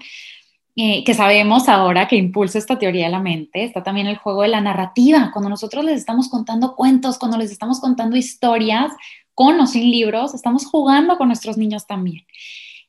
Eh, 0.76 1.04
que 1.04 1.14
sabemos 1.14 1.68
ahora 1.68 2.08
que 2.08 2.16
impulsa 2.16 2.58
esta 2.58 2.80
teoría 2.80 3.06
de 3.06 3.12
la 3.12 3.20
mente. 3.20 3.64
Está 3.64 3.84
también 3.84 4.08
el 4.08 4.18
juego 4.18 4.44
de 4.44 4.48
la 4.48 4.62
narrativa, 4.62 5.30
cuando 5.32 5.50
nosotros 5.50 5.84
les 5.84 5.98
estamos 5.98 6.30
contando 6.30 6.76
cuentos, 6.76 7.20
cuando 7.20 7.38
les 7.38 7.52
estamos 7.52 7.80
contando 7.80 8.16
historias 8.16 8.92
con 9.36 9.60
o 9.60 9.68
sin 9.68 9.92
libros, 9.92 10.34
estamos 10.34 10.66
jugando 10.66 11.18
con 11.18 11.28
nuestros 11.28 11.58
niños 11.58 11.86
también. 11.86 12.26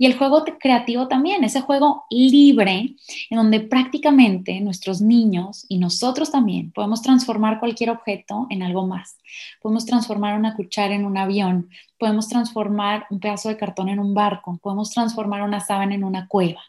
Y 0.01 0.07
el 0.07 0.17
juego 0.17 0.47
creativo 0.59 1.09
también, 1.09 1.45
ese 1.45 1.61
juego 1.61 2.07
libre, 2.09 2.97
en 3.29 3.37
donde 3.37 3.61
prácticamente 3.61 4.59
nuestros 4.63 5.03
niños 5.03 5.67
y 5.69 5.77
nosotros 5.77 6.33
también 6.33 6.73
podemos 6.73 7.03
transformar 7.03 7.61
cualquier 7.61 7.91
objeto 7.91 8.47
en 8.49 8.63
algo 8.63 8.87
más. 8.87 9.19
Podemos 9.61 9.85
transformar 9.85 10.39
una 10.39 10.57
cuchara 10.57 10.95
en 10.95 11.05
un 11.05 11.19
avión, 11.19 11.69
podemos 11.99 12.31
transformar 12.31 13.05
un 13.11 13.21
pedazo 13.21 13.51
de 13.51 13.59
cartón 13.59 13.91
en 13.91 13.99
un 13.99 14.15
barco, 14.15 14.59
podemos 14.63 14.89
transformar 14.89 15.43
una 15.43 15.61
sábana 15.61 15.97
en 15.97 16.05
una 16.05 16.29
cueva. 16.29 16.63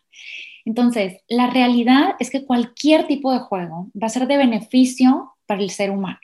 Entonces, 0.65 1.21
la 1.29 1.49
realidad 1.49 2.15
es 2.19 2.29
que 2.29 2.43
cualquier 2.43 3.07
tipo 3.07 3.31
de 3.31 3.39
juego 3.39 3.87
va 3.95 4.07
a 4.07 4.09
ser 4.09 4.27
de 4.27 4.35
beneficio 4.35 5.35
para 5.45 5.61
el 5.61 5.69
ser 5.69 5.89
humano. 5.89 6.19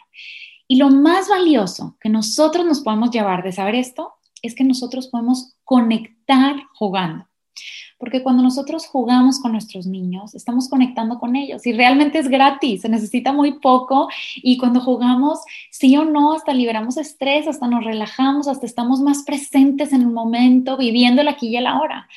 Y 0.68 0.76
lo 0.76 0.90
más 0.90 1.30
valioso 1.30 1.96
que 2.02 2.10
nosotros 2.10 2.66
nos 2.66 2.82
podemos 2.82 3.12
llevar 3.12 3.44
de 3.44 3.54
saber 3.54 3.76
esto 3.76 4.16
es 4.42 4.56
que 4.56 4.66
nosotros 4.66 5.08
podemos 5.08 5.56
conectar 5.64 6.17
jugando. 6.74 7.28
Porque 7.98 8.22
cuando 8.22 8.44
nosotros 8.44 8.86
jugamos 8.86 9.40
con 9.40 9.52
nuestros 9.52 9.88
niños, 9.88 10.36
estamos 10.36 10.70
conectando 10.70 11.18
con 11.18 11.36
ellos 11.36 11.66
y 11.66 11.74
realmente 11.74 12.20
es 12.20 12.28
gratis, 12.28 12.82
se 12.82 12.90
necesita 12.90 13.34
muy 13.34 13.60
poco 13.60 14.08
y 14.36 14.58
cuando 14.58 14.82
jugamos, 14.82 15.40
sí 15.72 15.98
o 15.98 16.06
no, 16.06 16.34
hasta 16.34 16.54
liberamos 16.54 16.98
estrés, 16.98 17.48
hasta 17.48 17.68
nos 17.68 17.84
relajamos, 17.84 18.48
hasta 18.48 18.68
estamos 18.68 19.00
más 19.02 19.24
presentes 19.24 19.94
en 19.94 20.02
el 20.02 20.12
momento, 20.12 20.78
viviendo 20.78 21.22
el 21.24 21.28
aquí 21.28 21.48
y 21.48 21.58
el 21.58 21.66
ahora. 21.66 22.08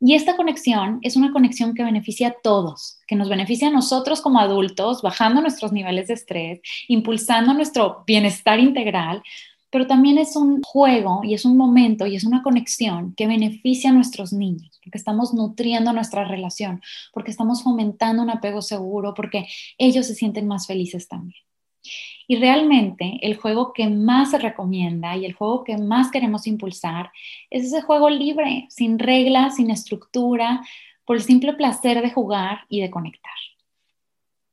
Y 0.00 0.14
esta 0.14 0.36
conexión 0.36 0.98
es 1.02 1.16
una 1.16 1.32
conexión 1.32 1.74
que 1.74 1.82
beneficia 1.82 2.28
a 2.28 2.34
todos, 2.42 3.00
que 3.06 3.16
nos 3.16 3.28
beneficia 3.28 3.68
a 3.68 3.70
nosotros 3.70 4.20
como 4.20 4.38
adultos, 4.38 5.00
bajando 5.00 5.40
nuestros 5.40 5.72
niveles 5.72 6.08
de 6.08 6.14
estrés, 6.14 6.60
impulsando 6.88 7.54
nuestro 7.54 8.04
bienestar 8.06 8.60
integral, 8.60 9.22
pero 9.76 9.86
también 9.86 10.16
es 10.16 10.36
un 10.36 10.62
juego 10.62 11.20
y 11.22 11.34
es 11.34 11.44
un 11.44 11.58
momento 11.58 12.06
y 12.06 12.16
es 12.16 12.24
una 12.24 12.42
conexión 12.42 13.14
que 13.14 13.26
beneficia 13.26 13.90
a 13.90 13.92
nuestros 13.92 14.32
niños, 14.32 14.80
porque 14.82 14.96
estamos 14.96 15.34
nutriendo 15.34 15.92
nuestra 15.92 16.24
relación, 16.24 16.80
porque 17.12 17.30
estamos 17.30 17.62
fomentando 17.62 18.22
un 18.22 18.30
apego 18.30 18.62
seguro, 18.62 19.12
porque 19.12 19.46
ellos 19.76 20.06
se 20.06 20.14
sienten 20.14 20.48
más 20.48 20.66
felices 20.66 21.08
también. 21.08 21.42
Y 22.26 22.36
realmente 22.36 23.18
el 23.20 23.36
juego 23.36 23.74
que 23.74 23.90
más 23.90 24.30
se 24.30 24.38
recomienda 24.38 25.14
y 25.14 25.26
el 25.26 25.34
juego 25.34 25.62
que 25.62 25.76
más 25.76 26.10
queremos 26.10 26.46
impulsar 26.46 27.10
es 27.50 27.66
ese 27.66 27.82
juego 27.82 28.08
libre, 28.08 28.68
sin 28.70 28.98
reglas, 28.98 29.56
sin 29.56 29.68
estructura, 29.70 30.62
por 31.04 31.16
el 31.16 31.22
simple 31.22 31.52
placer 31.52 32.00
de 32.00 32.10
jugar 32.10 32.60
y 32.70 32.80
de 32.80 32.90
conectar. 32.90 33.34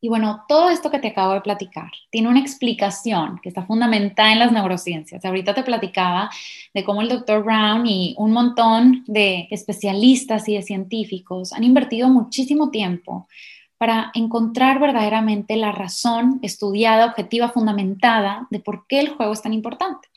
Y 0.04 0.10
bueno, 0.10 0.44
todo 0.50 0.70
esto 0.70 0.92
que 0.92 1.00
te 1.00 1.08
acabo 1.08 1.34
de 1.34 1.40
platicar 1.40 1.90
tiene 2.10 2.28
una 2.28 2.42
explicación 2.42 3.40
que 3.42 3.48
está 3.48 3.64
fundamentada 3.66 4.34
en 4.34 4.40
las 4.40 4.52
neurociencias. 4.52 5.24
Ahorita 5.24 5.54
te 5.54 5.64
platicaba 5.64 6.30
de 6.74 6.84
cómo 6.84 7.02
el 7.02 7.08
doctor 7.08 7.42
Brown 7.42 7.88
y 7.88 8.14
un 8.18 8.34
montón 8.34 9.06
de 9.08 9.48
especialistas 9.50 10.50
y 10.50 10.56
de 10.56 10.62
científicos 10.62 11.54
han 11.54 11.64
invertido 11.64 12.10
muchísimo 12.10 12.70
tiempo 12.70 13.30
para 13.78 14.12
encontrar 14.14 14.82
verdaderamente 14.82 15.56
la 15.56 15.72
razón 15.72 16.40
estudiada, 16.42 17.06
objetiva, 17.06 17.48
fundamentada 17.48 18.48
de 18.50 18.60
por 18.60 18.86
qué 18.88 19.00
el 19.00 19.12
juego 19.12 19.32
es 19.32 19.42
tan 19.42 19.54
importante. 19.54 20.10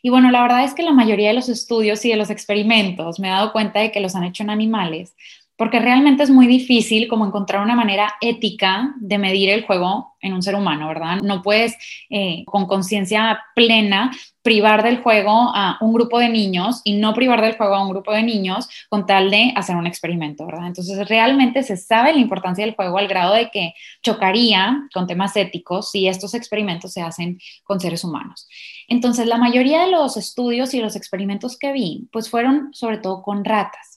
Y 0.00 0.10
bueno, 0.10 0.30
la 0.30 0.42
verdad 0.42 0.62
es 0.62 0.74
que 0.74 0.84
la 0.84 0.92
mayoría 0.92 1.30
de 1.30 1.34
los 1.34 1.48
estudios 1.48 2.04
y 2.04 2.10
de 2.10 2.16
los 2.16 2.30
experimentos 2.30 3.18
me 3.18 3.26
he 3.26 3.32
dado 3.32 3.50
cuenta 3.50 3.80
de 3.80 3.90
que 3.90 3.98
los 3.98 4.14
han 4.14 4.22
hecho 4.22 4.44
en 4.44 4.50
animales 4.50 5.16
porque 5.56 5.78
realmente 5.78 6.22
es 6.22 6.30
muy 6.30 6.46
difícil 6.46 7.08
como 7.08 7.26
encontrar 7.26 7.62
una 7.62 7.76
manera 7.76 8.14
ética 8.20 8.94
de 8.96 9.18
medir 9.18 9.50
el 9.50 9.64
juego 9.64 10.16
en 10.20 10.32
un 10.32 10.42
ser 10.42 10.54
humano, 10.54 10.88
¿verdad? 10.88 11.20
No 11.22 11.42
puedes 11.42 11.76
eh, 12.10 12.44
con 12.46 12.66
conciencia 12.66 13.40
plena 13.54 14.10
privar 14.42 14.82
del 14.82 14.98
juego 14.98 15.52
a 15.54 15.78
un 15.80 15.92
grupo 15.92 16.18
de 16.18 16.28
niños 16.28 16.80
y 16.84 16.96
no 16.96 17.14
privar 17.14 17.40
del 17.40 17.56
juego 17.56 17.74
a 17.74 17.82
un 17.82 17.90
grupo 17.90 18.12
de 18.12 18.22
niños 18.22 18.68
con 18.88 19.06
tal 19.06 19.30
de 19.30 19.52
hacer 19.54 19.76
un 19.76 19.86
experimento, 19.86 20.44
¿verdad? 20.46 20.66
Entonces 20.66 21.08
realmente 21.08 21.62
se 21.62 21.76
sabe 21.76 22.12
la 22.12 22.18
importancia 22.18 22.64
del 22.64 22.74
juego 22.74 22.98
al 22.98 23.08
grado 23.08 23.34
de 23.34 23.50
que 23.50 23.74
chocaría 24.02 24.82
con 24.92 25.06
temas 25.06 25.36
éticos 25.36 25.90
si 25.90 26.08
estos 26.08 26.34
experimentos 26.34 26.92
se 26.92 27.02
hacen 27.02 27.38
con 27.62 27.80
seres 27.80 28.04
humanos. 28.04 28.48
Entonces 28.88 29.26
la 29.26 29.38
mayoría 29.38 29.82
de 29.82 29.90
los 29.90 30.16
estudios 30.16 30.74
y 30.74 30.80
los 30.80 30.96
experimentos 30.96 31.58
que 31.58 31.72
vi, 31.72 32.08
pues 32.12 32.28
fueron 32.28 32.68
sobre 32.72 32.98
todo 32.98 33.22
con 33.22 33.44
ratas. 33.44 33.93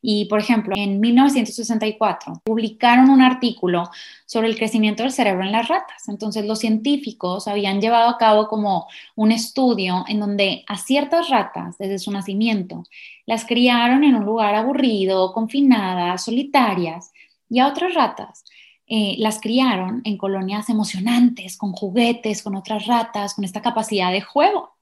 Y, 0.00 0.26
por 0.26 0.40
ejemplo, 0.40 0.74
en 0.76 1.00
1964 1.00 2.42
publicaron 2.44 3.10
un 3.10 3.20
artículo 3.20 3.90
sobre 4.26 4.48
el 4.48 4.56
crecimiento 4.56 5.02
del 5.02 5.12
cerebro 5.12 5.44
en 5.44 5.52
las 5.52 5.68
ratas. 5.68 6.08
Entonces, 6.08 6.46
los 6.46 6.60
científicos 6.60 7.48
habían 7.48 7.80
llevado 7.80 8.08
a 8.08 8.18
cabo 8.18 8.48
como 8.48 8.86
un 9.16 9.32
estudio 9.32 10.04
en 10.08 10.20
donde 10.20 10.64
a 10.68 10.76
ciertas 10.76 11.28
ratas, 11.28 11.76
desde 11.78 11.98
su 11.98 12.10
nacimiento, 12.10 12.84
las 13.26 13.44
criaron 13.44 14.04
en 14.04 14.14
un 14.14 14.24
lugar 14.24 14.54
aburrido, 14.54 15.32
confinadas, 15.32 16.24
solitarias, 16.24 17.12
y 17.50 17.60
a 17.60 17.68
otras 17.68 17.94
ratas 17.94 18.44
eh, 18.90 19.16
las 19.18 19.38
criaron 19.38 20.00
en 20.04 20.16
colonias 20.16 20.70
emocionantes, 20.70 21.58
con 21.58 21.72
juguetes, 21.72 22.42
con 22.42 22.56
otras 22.56 22.86
ratas, 22.86 23.34
con 23.34 23.44
esta 23.44 23.60
capacidad 23.60 24.10
de 24.10 24.22
juego. 24.22 24.76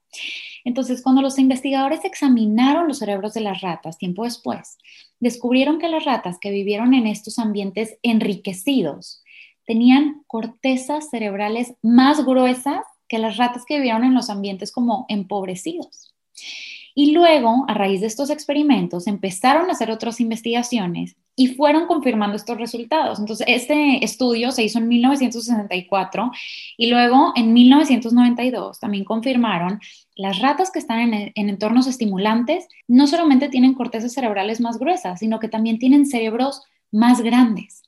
Entonces, 0.67 1.01
cuando 1.01 1.21
los 1.21 1.39
investigadores 1.39 2.03
examinaron 2.03 2.89
los 2.89 2.99
cerebros 2.99 3.33
de 3.33 3.39
las 3.39 3.61
ratas 3.61 3.97
tiempo 3.97 4.25
después, 4.25 4.77
descubrieron 5.21 5.79
que 5.79 5.87
las 5.87 6.03
ratas 6.03 6.39
que 6.41 6.51
vivieron 6.51 6.93
en 6.93 7.07
estos 7.07 7.39
ambientes 7.39 7.97
enriquecidos 8.03 9.23
tenían 9.65 10.25
cortezas 10.27 11.09
cerebrales 11.09 11.75
más 11.81 12.25
gruesas 12.25 12.81
que 13.07 13.17
las 13.17 13.37
ratas 13.37 13.63
que 13.65 13.77
vivieron 13.77 14.03
en 14.03 14.13
los 14.13 14.29
ambientes 14.29 14.73
como 14.73 15.05
empobrecidos. 15.07 16.13
Y 16.99 17.11
luego, 17.11 17.63
a 17.67 17.75
raíz 17.75 18.01
de 18.01 18.07
estos 18.07 18.31
experimentos, 18.31 19.05
empezaron 19.05 19.69
a 19.69 19.73
hacer 19.73 19.91
otras 19.91 20.19
investigaciones 20.19 21.15
y 21.35 21.49
fueron 21.49 21.85
confirmando 21.85 22.35
estos 22.35 22.57
resultados. 22.57 23.19
Entonces, 23.19 23.45
este 23.47 24.03
estudio 24.03 24.51
se 24.51 24.63
hizo 24.63 24.79
en 24.79 24.87
1964 24.87 26.31
y 26.75 26.89
luego 26.89 27.33
en 27.35 27.53
1992 27.53 28.79
también 28.79 29.03
confirmaron 29.03 29.79
las 30.15 30.39
ratas 30.39 30.71
que 30.71 30.79
están 30.79 31.13
en, 31.13 31.31
en, 31.35 31.49
entornos 31.49 31.85
estimulantes 31.85 32.67
no 32.87 33.05
solamente 33.05 33.49
tienen 33.49 33.75
cortezas 33.75 34.13
cerebrales 34.13 34.59
más 34.59 34.79
gruesas, 34.79 35.19
sino 35.19 35.39
que 35.39 35.49
también 35.49 35.77
tienen 35.77 36.07
cerebros 36.07 36.63
más 36.91 37.21
grandes. 37.21 37.83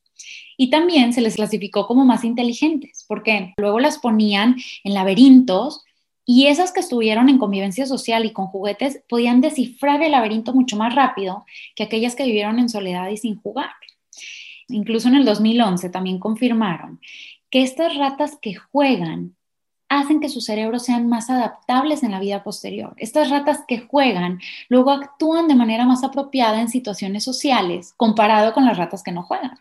Y 0.55 0.69
también 0.69 1.13
se 1.13 1.21
les 1.21 1.35
clasificó 1.35 1.87
como 1.87 2.05
más 2.05 2.23
inteligentes, 2.23 3.05
porque 3.07 3.55
luego 3.57 3.79
las 3.79 3.97
ponían 3.97 4.57
en 4.83 4.93
laberintos 4.93 5.83
y 6.31 6.45
esas 6.45 6.71
que 6.71 6.79
estuvieron 6.79 7.27
en 7.27 7.39
convivencia 7.39 7.87
social 7.87 8.23
y 8.23 8.33
con 8.33 8.45
juguetes 8.45 9.01
podían 9.09 9.41
descifrar 9.41 10.03
el 10.03 10.11
laberinto 10.11 10.53
mucho 10.53 10.77
más 10.77 10.93
rápido 10.93 11.43
que 11.75 11.81
aquellas 11.81 12.13
que 12.13 12.23
vivieron 12.23 12.59
en 12.59 12.69
soledad 12.69 13.09
y 13.09 13.17
sin 13.17 13.41
jugar. 13.41 13.71
Incluso 14.67 15.07
en 15.07 15.15
el 15.15 15.25
2011 15.25 15.89
también 15.89 16.19
confirmaron 16.19 17.01
que 17.49 17.63
estas 17.63 17.97
ratas 17.97 18.37
que 18.39 18.53
juegan 18.53 19.37
hacen 19.87 20.19
que 20.19 20.29
sus 20.29 20.45
cerebros 20.45 20.83
sean 20.83 21.09
más 21.09 21.31
adaptables 21.31 22.03
en 22.03 22.11
la 22.11 22.19
vida 22.19 22.43
posterior. 22.43 22.93
Estas 22.97 23.31
ratas 23.31 23.63
que 23.67 23.79
juegan 23.79 24.39
luego 24.67 24.91
actúan 24.91 25.47
de 25.47 25.55
manera 25.55 25.87
más 25.87 26.03
apropiada 26.03 26.61
en 26.61 26.69
situaciones 26.69 27.23
sociales 27.23 27.95
comparado 27.97 28.53
con 28.53 28.65
las 28.65 28.77
ratas 28.77 29.01
que 29.01 29.11
no 29.11 29.23
juegan. 29.23 29.57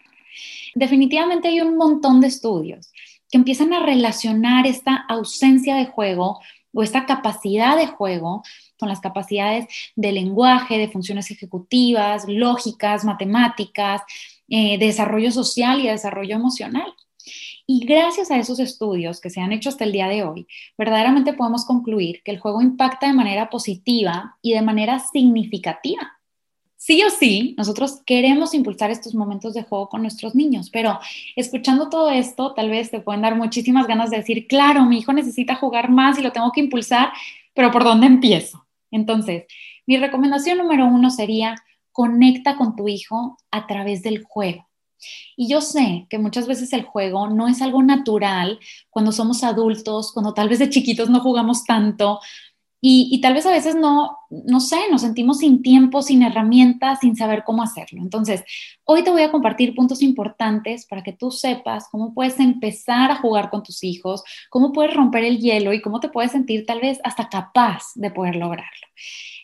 Definitivamente 0.74 1.48
hay 1.48 1.62
un 1.62 1.78
montón 1.78 2.20
de 2.20 2.26
estudios 2.26 2.92
que 3.30 3.38
empiezan 3.38 3.72
a 3.72 3.80
relacionar 3.80 4.66
esta 4.66 4.96
ausencia 4.96 5.76
de 5.76 5.86
juego 5.86 6.40
o 6.72 6.82
esta 6.82 7.06
capacidad 7.06 7.76
de 7.76 7.86
juego 7.86 8.42
con 8.78 8.88
las 8.88 9.00
capacidades 9.00 9.66
de 9.96 10.12
lenguaje, 10.12 10.78
de 10.78 10.88
funciones 10.88 11.30
ejecutivas, 11.30 12.24
lógicas, 12.28 13.04
matemáticas, 13.04 14.02
eh, 14.48 14.78
desarrollo 14.78 15.30
social 15.30 15.80
y 15.80 15.88
desarrollo 15.88 16.36
emocional. 16.36 16.94
Y 17.66 17.84
gracias 17.84 18.30
a 18.30 18.38
esos 18.38 18.60
estudios 18.60 19.20
que 19.20 19.30
se 19.30 19.40
han 19.40 19.52
hecho 19.52 19.68
hasta 19.68 19.84
el 19.84 19.92
día 19.92 20.08
de 20.08 20.24
hoy, 20.24 20.46
verdaderamente 20.78 21.34
podemos 21.34 21.66
concluir 21.66 22.22
que 22.24 22.30
el 22.30 22.38
juego 22.38 22.62
impacta 22.62 23.06
de 23.06 23.12
manera 23.12 23.50
positiva 23.50 24.38
y 24.40 24.54
de 24.54 24.62
manera 24.62 24.98
significativa 25.00 26.17
sí 26.88 27.02
o 27.02 27.10
sí, 27.10 27.54
nosotros 27.58 28.00
queremos 28.06 28.54
impulsar 28.54 28.90
estos 28.90 29.14
momentos 29.14 29.52
de 29.52 29.62
juego 29.62 29.90
con 29.90 30.00
nuestros 30.00 30.34
niños, 30.34 30.70
pero 30.70 30.98
escuchando 31.36 31.90
todo 31.90 32.08
esto, 32.08 32.54
tal 32.54 32.70
vez 32.70 32.90
te 32.90 33.00
pueden 33.00 33.20
dar 33.20 33.36
muchísimas 33.36 33.86
ganas 33.86 34.08
de 34.08 34.16
decir, 34.16 34.46
claro, 34.46 34.86
mi 34.86 35.00
hijo 35.00 35.12
necesita 35.12 35.54
jugar 35.54 35.90
más 35.90 36.18
y 36.18 36.22
lo 36.22 36.32
tengo 36.32 36.50
que 36.50 36.60
impulsar, 36.60 37.10
pero 37.52 37.70
¿por 37.70 37.84
dónde 37.84 38.06
empiezo? 38.06 38.66
Entonces, 38.90 39.44
mi 39.86 39.98
recomendación 39.98 40.56
número 40.56 40.86
uno 40.86 41.10
sería, 41.10 41.56
conecta 41.92 42.56
con 42.56 42.74
tu 42.74 42.88
hijo 42.88 43.36
a 43.50 43.66
través 43.66 44.02
del 44.02 44.24
juego. 44.24 44.66
Y 45.36 45.46
yo 45.46 45.60
sé 45.60 46.06
que 46.08 46.18
muchas 46.18 46.46
veces 46.46 46.72
el 46.72 46.84
juego 46.84 47.28
no 47.28 47.48
es 47.48 47.60
algo 47.60 47.82
natural 47.82 48.58
cuando 48.88 49.12
somos 49.12 49.44
adultos, 49.44 50.10
cuando 50.12 50.32
tal 50.32 50.48
vez 50.48 50.58
de 50.58 50.70
chiquitos 50.70 51.10
no 51.10 51.20
jugamos 51.20 51.64
tanto, 51.64 52.20
y, 52.80 53.20
tal 53.20 53.34
vez 53.34 53.44
a 53.44 53.50
veces 53.50 53.74
no, 53.74 54.16
no 54.30 54.60
sé, 54.60 54.76
nos 54.90 55.00
sentimos 55.00 55.38
sin 55.38 55.62
tiempo, 55.62 56.00
sin 56.00 56.22
herramientas, 56.22 57.00
sin 57.00 57.16
saber 57.16 57.42
cómo 57.44 57.62
hacerlo. 57.62 58.00
Entonces, 58.00 58.44
hoy 58.84 59.02
te 59.02 59.10
voy 59.10 59.22
a 59.22 59.32
compartir 59.32 59.74
puntos 59.74 60.00
importantes 60.00 60.86
para 60.86 61.02
que 61.02 61.12
tú 61.12 61.32
sepas 61.32 61.88
cómo 61.90 62.14
puedes 62.14 62.38
empezar 62.38 63.10
a 63.10 63.16
jugar 63.16 63.50
con 63.50 63.64
tus 63.64 63.82
hijos, 63.82 64.22
cómo 64.48 64.72
puedes 64.72 64.94
romper 64.94 65.24
el 65.24 65.38
hielo 65.38 65.72
y 65.72 65.82
cómo 65.82 65.98
te 65.98 66.08
puedes 66.08 66.30
sentir 66.30 66.66
tal 66.66 66.80
vez 66.80 67.00
hasta 67.02 67.28
capaz 67.28 67.82
de 67.96 68.12
poder 68.12 68.36
lograrlo. 68.36 68.86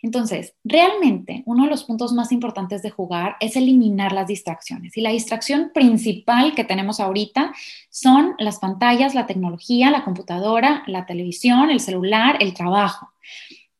Entonces, 0.04 0.54
realmente 0.64 1.44
uno 1.46 1.64
de 1.64 1.70
los 1.70 1.84
puntos 1.84 2.12
más 2.12 2.30
importantes 2.30 2.82
de 2.82 2.90
jugar 2.90 3.36
es 3.40 3.56
eliminar 3.56 4.12
las 4.12 4.26
distracciones. 4.26 4.98
Y 4.98 5.00
la 5.00 5.08
distracción 5.08 5.70
principal 5.72 6.54
que 6.54 6.62
tenemos 6.62 7.00
ahorita 7.00 7.54
son 7.88 8.34
las 8.38 8.58
pantallas, 8.58 9.14
la 9.14 9.26
tecnología, 9.26 9.90
la 9.90 10.04
computadora, 10.04 10.82
la 10.88 11.06
televisión, 11.06 11.70
el 11.70 11.80
celular, 11.80 12.36
el 12.40 12.52
trabajo. 12.52 13.14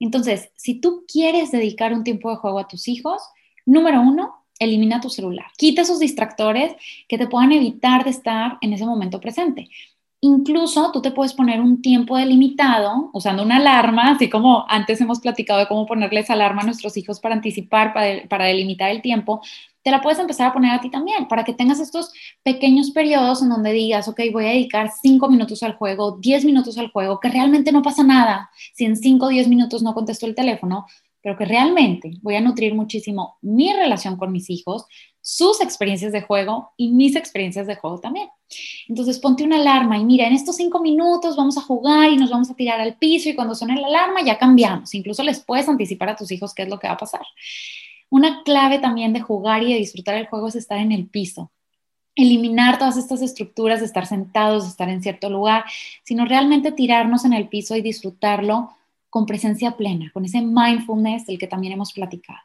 Entonces, 0.00 0.50
si 0.56 0.80
tú 0.80 1.04
quieres 1.06 1.52
dedicar 1.52 1.92
un 1.92 2.04
tiempo 2.04 2.30
de 2.30 2.36
juego 2.36 2.58
a 2.58 2.68
tus 2.68 2.88
hijos, 2.88 3.20
número 3.66 4.00
uno, 4.00 4.46
elimina 4.58 5.02
tu 5.02 5.10
celular. 5.10 5.48
Quita 5.58 5.82
esos 5.82 5.98
distractores 5.98 6.72
que 7.06 7.18
te 7.18 7.26
puedan 7.26 7.52
evitar 7.52 8.02
de 8.02 8.10
estar 8.10 8.56
en 8.62 8.72
ese 8.72 8.86
momento 8.86 9.20
presente. 9.20 9.68
Incluso 10.26 10.90
tú 10.90 11.02
te 11.02 11.10
puedes 11.10 11.34
poner 11.34 11.60
un 11.60 11.82
tiempo 11.82 12.16
delimitado 12.16 13.10
usando 13.12 13.42
una 13.42 13.56
alarma, 13.56 14.12
así 14.12 14.30
como 14.30 14.64
antes 14.70 14.98
hemos 15.02 15.20
platicado 15.20 15.60
de 15.60 15.68
cómo 15.68 15.84
ponerles 15.84 16.30
alarma 16.30 16.62
a 16.62 16.64
nuestros 16.64 16.96
hijos 16.96 17.20
para 17.20 17.34
anticipar, 17.34 17.92
para, 17.92 18.44
delimitar 18.46 18.90
el 18.90 19.02
tiempo. 19.02 19.42
Te 19.82 19.90
la 19.90 20.00
puedes 20.00 20.18
empezar 20.18 20.48
a 20.48 20.54
poner 20.54 20.70
a 20.72 20.80
ti 20.80 20.88
también, 20.88 21.28
para 21.28 21.44
que 21.44 21.52
tengas 21.52 21.78
estos 21.78 22.10
pequeños 22.42 22.90
periodos 22.90 23.42
en 23.42 23.50
donde 23.50 23.72
digas, 23.72 24.08
ok, 24.08 24.18
voy 24.32 24.46
a 24.46 24.48
dedicar 24.48 24.90
cinco 25.02 25.28
minutos 25.28 25.62
al 25.62 25.74
juego, 25.74 26.16
diez 26.18 26.42
minutos 26.46 26.78
al 26.78 26.90
juego, 26.90 27.20
que 27.20 27.28
realmente 27.28 27.70
no 27.70 27.82
pasa 27.82 28.02
nada 28.02 28.48
si 28.72 28.86
en 28.86 28.96
cinco 28.96 29.26
o 29.26 29.28
diez 29.28 29.46
minutos 29.46 29.82
no 29.82 29.92
contesto 29.92 30.24
el 30.24 30.34
teléfono, 30.34 30.86
pero 31.24 31.38
que 31.38 31.46
realmente 31.46 32.18
voy 32.20 32.34
a 32.34 32.42
nutrir 32.42 32.74
muchísimo 32.74 33.38
mi 33.40 33.72
relación 33.72 34.18
con 34.18 34.30
mis 34.30 34.50
hijos, 34.50 34.84
sus 35.22 35.62
experiencias 35.62 36.12
de 36.12 36.20
juego 36.20 36.72
y 36.76 36.92
mis 36.92 37.16
experiencias 37.16 37.66
de 37.66 37.76
juego 37.76 37.98
también. 37.98 38.28
Entonces 38.88 39.18
ponte 39.18 39.42
una 39.42 39.56
alarma 39.56 39.96
y 39.96 40.04
mira, 40.04 40.26
en 40.26 40.34
estos 40.34 40.56
cinco 40.56 40.82
minutos 40.82 41.34
vamos 41.34 41.56
a 41.56 41.62
jugar 41.62 42.12
y 42.12 42.18
nos 42.18 42.28
vamos 42.28 42.50
a 42.50 42.54
tirar 42.54 42.78
al 42.78 42.98
piso 42.98 43.30
y 43.30 43.34
cuando 43.34 43.54
suene 43.54 43.80
la 43.80 43.86
alarma 43.86 44.22
ya 44.22 44.36
cambiamos. 44.36 44.94
Incluso 44.94 45.22
les 45.22 45.40
puedes 45.40 45.66
anticipar 45.66 46.10
a 46.10 46.16
tus 46.16 46.30
hijos 46.30 46.52
qué 46.52 46.64
es 46.64 46.68
lo 46.68 46.78
que 46.78 46.88
va 46.88 46.92
a 46.92 46.98
pasar. 46.98 47.22
Una 48.10 48.42
clave 48.42 48.78
también 48.78 49.14
de 49.14 49.22
jugar 49.22 49.62
y 49.62 49.72
de 49.72 49.78
disfrutar 49.78 50.16
el 50.16 50.26
juego 50.26 50.48
es 50.48 50.56
estar 50.56 50.76
en 50.76 50.92
el 50.92 51.06
piso. 51.06 51.50
Eliminar 52.16 52.78
todas 52.78 52.98
estas 52.98 53.22
estructuras 53.22 53.80
de 53.80 53.86
estar 53.86 54.04
sentados, 54.04 54.64
de 54.64 54.68
estar 54.68 54.90
en 54.90 55.02
cierto 55.02 55.30
lugar, 55.30 55.64
sino 56.02 56.26
realmente 56.26 56.70
tirarnos 56.70 57.24
en 57.24 57.32
el 57.32 57.48
piso 57.48 57.74
y 57.76 57.80
disfrutarlo 57.80 58.72
con 59.14 59.26
presencia 59.26 59.76
plena, 59.76 60.10
con 60.12 60.24
ese 60.24 60.42
mindfulness 60.42 61.24
del 61.26 61.38
que 61.38 61.46
también 61.46 61.72
hemos 61.72 61.92
platicado. 61.92 62.40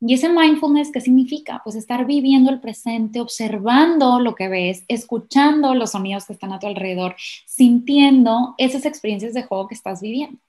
Y 0.00 0.14
ese 0.14 0.28
mindfulness, 0.28 0.90
¿qué 0.90 1.00
significa? 1.00 1.60
Pues 1.62 1.76
estar 1.76 2.04
viviendo 2.06 2.50
el 2.50 2.58
presente, 2.58 3.20
observando 3.20 4.18
lo 4.18 4.34
que 4.34 4.48
ves, 4.48 4.84
escuchando 4.88 5.76
los 5.76 5.92
sonidos 5.92 6.26
que 6.26 6.32
están 6.32 6.52
a 6.52 6.58
tu 6.58 6.66
alrededor, 6.66 7.14
sintiendo 7.46 8.56
esas 8.58 8.84
experiencias 8.84 9.32
de 9.32 9.44
juego 9.44 9.68
que 9.68 9.76
estás 9.76 10.00
viviendo. 10.00 10.40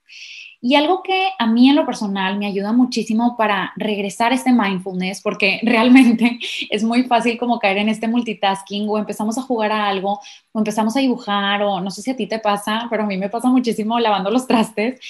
Y 0.65 0.75
algo 0.75 1.03
que 1.03 1.27
a 1.37 1.45
mí 1.45 1.69
en 1.69 1.75
lo 1.75 1.85
personal 1.85 2.39
me 2.39 2.45
ayuda 2.45 2.71
muchísimo 2.71 3.35
para 3.35 3.73
regresar 3.75 4.31
a 4.31 4.35
este 4.35 4.53
mindfulness, 4.53 5.21
porque 5.21 5.59
realmente 5.63 6.39
es 6.69 6.85
muy 6.85 7.03
fácil 7.03 7.37
como 7.37 7.59
caer 7.59 7.79
en 7.79 7.89
este 7.89 8.07
multitasking 8.07 8.87
o 8.87 8.97
empezamos 8.97 9.37
a 9.37 9.41
jugar 9.41 9.73
a 9.73 9.89
algo 9.89 10.21
o 10.53 10.59
empezamos 10.59 10.95
a 10.95 11.01
dibujar 11.01 11.61
o 11.63 11.81
no 11.81 11.91
sé 11.91 12.01
si 12.01 12.11
a 12.11 12.15
ti 12.15 12.27
te 12.27 12.39
pasa, 12.39 12.87
pero 12.89 13.03
a 13.03 13.05
mí 13.05 13.17
me 13.17 13.27
pasa 13.27 13.49
muchísimo 13.49 13.99
lavando 13.99 14.31
los 14.31 14.47
trastes, 14.47 15.01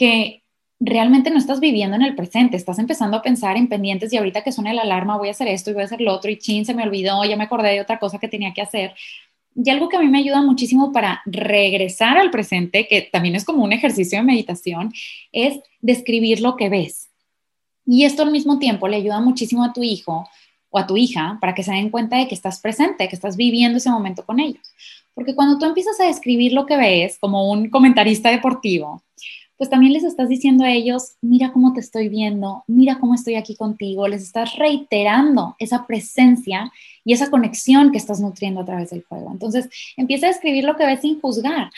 que 0.00 0.44
realmente 0.80 1.28
no 1.28 1.36
estás 1.36 1.60
viviendo 1.60 1.94
en 1.94 2.00
el 2.00 2.14
presente, 2.14 2.56
estás 2.56 2.78
empezando 2.78 3.18
a 3.18 3.22
pensar 3.22 3.58
en 3.58 3.68
pendientes 3.68 4.10
y 4.10 4.16
ahorita 4.16 4.42
que 4.42 4.50
suena 4.50 4.72
la 4.72 4.80
alarma 4.80 5.18
voy 5.18 5.28
a 5.28 5.32
hacer 5.32 5.46
esto 5.46 5.68
y 5.68 5.74
voy 5.74 5.82
a 5.82 5.84
hacer 5.84 6.00
lo 6.00 6.14
otro 6.14 6.30
y 6.30 6.38
chin, 6.38 6.64
se 6.64 6.72
me 6.72 6.84
olvidó, 6.84 7.22
ya 7.26 7.36
me 7.36 7.44
acordé 7.44 7.72
de 7.72 7.82
otra 7.82 7.98
cosa 7.98 8.18
que 8.18 8.26
tenía 8.26 8.54
que 8.54 8.62
hacer. 8.62 8.94
Y 9.54 9.68
algo 9.68 9.90
que 9.90 9.98
a 9.98 10.00
mí 10.00 10.08
me 10.08 10.20
ayuda 10.20 10.40
muchísimo 10.40 10.90
para 10.90 11.20
regresar 11.26 12.16
al 12.16 12.30
presente, 12.30 12.88
que 12.88 13.02
también 13.12 13.34
es 13.34 13.44
como 13.44 13.62
un 13.62 13.74
ejercicio 13.74 14.18
de 14.18 14.24
meditación, 14.24 14.90
es 15.32 15.60
describir 15.82 16.40
lo 16.40 16.56
que 16.56 16.70
ves. 16.70 17.10
Y 17.84 18.04
esto 18.04 18.22
al 18.22 18.30
mismo 18.30 18.58
tiempo 18.58 18.88
le 18.88 18.96
ayuda 18.96 19.20
muchísimo 19.20 19.64
a 19.64 19.74
tu 19.74 19.82
hijo 19.82 20.30
o 20.70 20.78
a 20.78 20.86
tu 20.86 20.96
hija 20.96 21.36
para 21.42 21.54
que 21.54 21.62
se 21.62 21.72
den 21.72 21.90
cuenta 21.90 22.16
de 22.16 22.26
que 22.26 22.34
estás 22.34 22.58
presente, 22.58 23.06
que 23.06 23.16
estás 23.16 23.36
viviendo 23.36 23.76
ese 23.76 23.90
momento 23.90 24.24
con 24.24 24.40
ellos. 24.40 24.66
Porque 25.12 25.34
cuando 25.34 25.58
tú 25.58 25.66
empiezas 25.66 26.00
a 26.00 26.06
describir 26.06 26.54
lo 26.54 26.64
que 26.64 26.78
ves 26.78 27.18
como 27.18 27.50
un 27.50 27.68
comentarista 27.68 28.30
deportivo, 28.30 29.02
pues 29.60 29.68
también 29.68 29.92
les 29.92 30.04
estás 30.04 30.30
diciendo 30.30 30.64
a 30.64 30.70
ellos, 30.70 31.16
mira 31.20 31.52
cómo 31.52 31.74
te 31.74 31.80
estoy 31.80 32.08
viendo, 32.08 32.64
mira 32.66 32.98
cómo 32.98 33.14
estoy 33.14 33.34
aquí 33.34 33.56
contigo, 33.56 34.08
les 34.08 34.22
estás 34.22 34.56
reiterando 34.56 35.54
esa 35.58 35.86
presencia 35.86 36.72
y 37.04 37.12
esa 37.12 37.28
conexión 37.28 37.92
que 37.92 37.98
estás 37.98 38.20
nutriendo 38.20 38.62
a 38.62 38.64
través 38.64 38.88
del 38.88 39.04
juego. 39.04 39.30
Entonces, 39.30 39.68
empieza 39.98 40.28
a 40.28 40.30
escribir 40.30 40.64
lo 40.64 40.78
que 40.78 40.86
ves 40.86 41.02
sin 41.02 41.20
juzgar. 41.20 41.70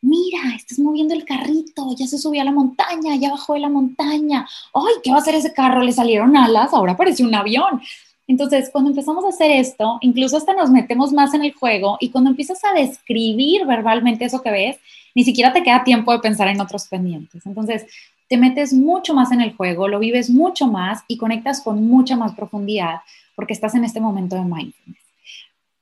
Mira, 0.00 0.40
estás 0.56 0.80
moviendo 0.80 1.14
el 1.14 1.24
carrito, 1.24 1.94
ya 1.96 2.08
se 2.08 2.18
subió 2.18 2.42
a 2.42 2.44
la 2.44 2.50
montaña, 2.50 3.14
ya 3.14 3.30
bajó 3.30 3.54
de 3.54 3.60
la 3.60 3.68
montaña. 3.68 4.44
Ay, 4.74 4.94
¿qué 5.04 5.12
va 5.12 5.18
a 5.18 5.20
hacer 5.20 5.36
ese 5.36 5.52
carro? 5.52 5.84
Le 5.84 5.92
salieron 5.92 6.36
alas, 6.36 6.74
ahora 6.74 6.96
parece 6.96 7.22
un 7.22 7.36
avión. 7.36 7.80
Entonces, 8.28 8.68
cuando 8.70 8.90
empezamos 8.90 9.24
a 9.24 9.30
hacer 9.30 9.50
esto, 9.50 9.98
incluso 10.02 10.36
hasta 10.36 10.52
nos 10.52 10.70
metemos 10.70 11.12
más 11.14 11.32
en 11.32 11.42
el 11.42 11.54
juego 11.54 11.96
y 11.98 12.10
cuando 12.10 12.28
empiezas 12.28 12.62
a 12.62 12.78
describir 12.78 13.66
verbalmente 13.66 14.26
eso 14.26 14.42
que 14.42 14.50
ves, 14.50 14.76
ni 15.14 15.24
siquiera 15.24 15.52
te 15.52 15.62
queda 15.62 15.82
tiempo 15.82 16.12
de 16.12 16.18
pensar 16.18 16.46
en 16.48 16.60
otros 16.60 16.86
pendientes. 16.88 17.46
Entonces, 17.46 17.86
te 18.28 18.36
metes 18.36 18.74
mucho 18.74 19.14
más 19.14 19.32
en 19.32 19.40
el 19.40 19.56
juego, 19.56 19.88
lo 19.88 19.98
vives 19.98 20.28
mucho 20.28 20.66
más 20.66 21.02
y 21.08 21.16
conectas 21.16 21.62
con 21.62 21.88
mucha 21.88 22.16
más 22.16 22.34
profundidad 22.34 23.00
porque 23.34 23.54
estás 23.54 23.74
en 23.74 23.84
este 23.84 23.98
momento 24.00 24.36
de 24.36 24.42
mindfulness. 24.42 25.02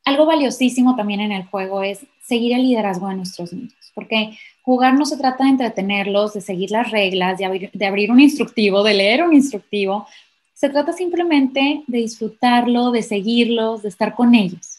Algo 0.04 0.24
valiosísimo 0.24 0.94
también 0.94 1.18
en 1.18 1.32
el 1.32 1.46
juego 1.46 1.82
es 1.82 2.06
seguir 2.24 2.52
el 2.52 2.62
liderazgo 2.62 3.09
de 3.09 3.16
nuestros 3.16 3.52
niños, 3.52 3.74
porque 3.92 4.38
jugar 4.62 4.94
no 4.94 5.04
se 5.04 5.16
trata 5.16 5.42
de 5.44 5.50
entretenerlos, 5.50 6.35
de 6.35 6.40
seguir 6.42 6.70
las 6.70 6.92
reglas, 6.92 7.38
de 7.38 7.70
de 7.72 7.87
abrir 7.87 8.12
un 8.12 8.20
instructivo, 8.20 8.85
de 8.85 8.94
leer 8.94 9.24
un 9.24 9.35
instructivo, 9.35 10.06
se 10.56 10.70
trata 10.70 10.94
simplemente 10.94 11.84
de 11.86 11.98
disfrutarlo, 11.98 12.90
de 12.90 13.02
seguirlos, 13.02 13.82
de 13.82 13.90
estar 13.90 14.14
con 14.14 14.34
ellos. 14.34 14.78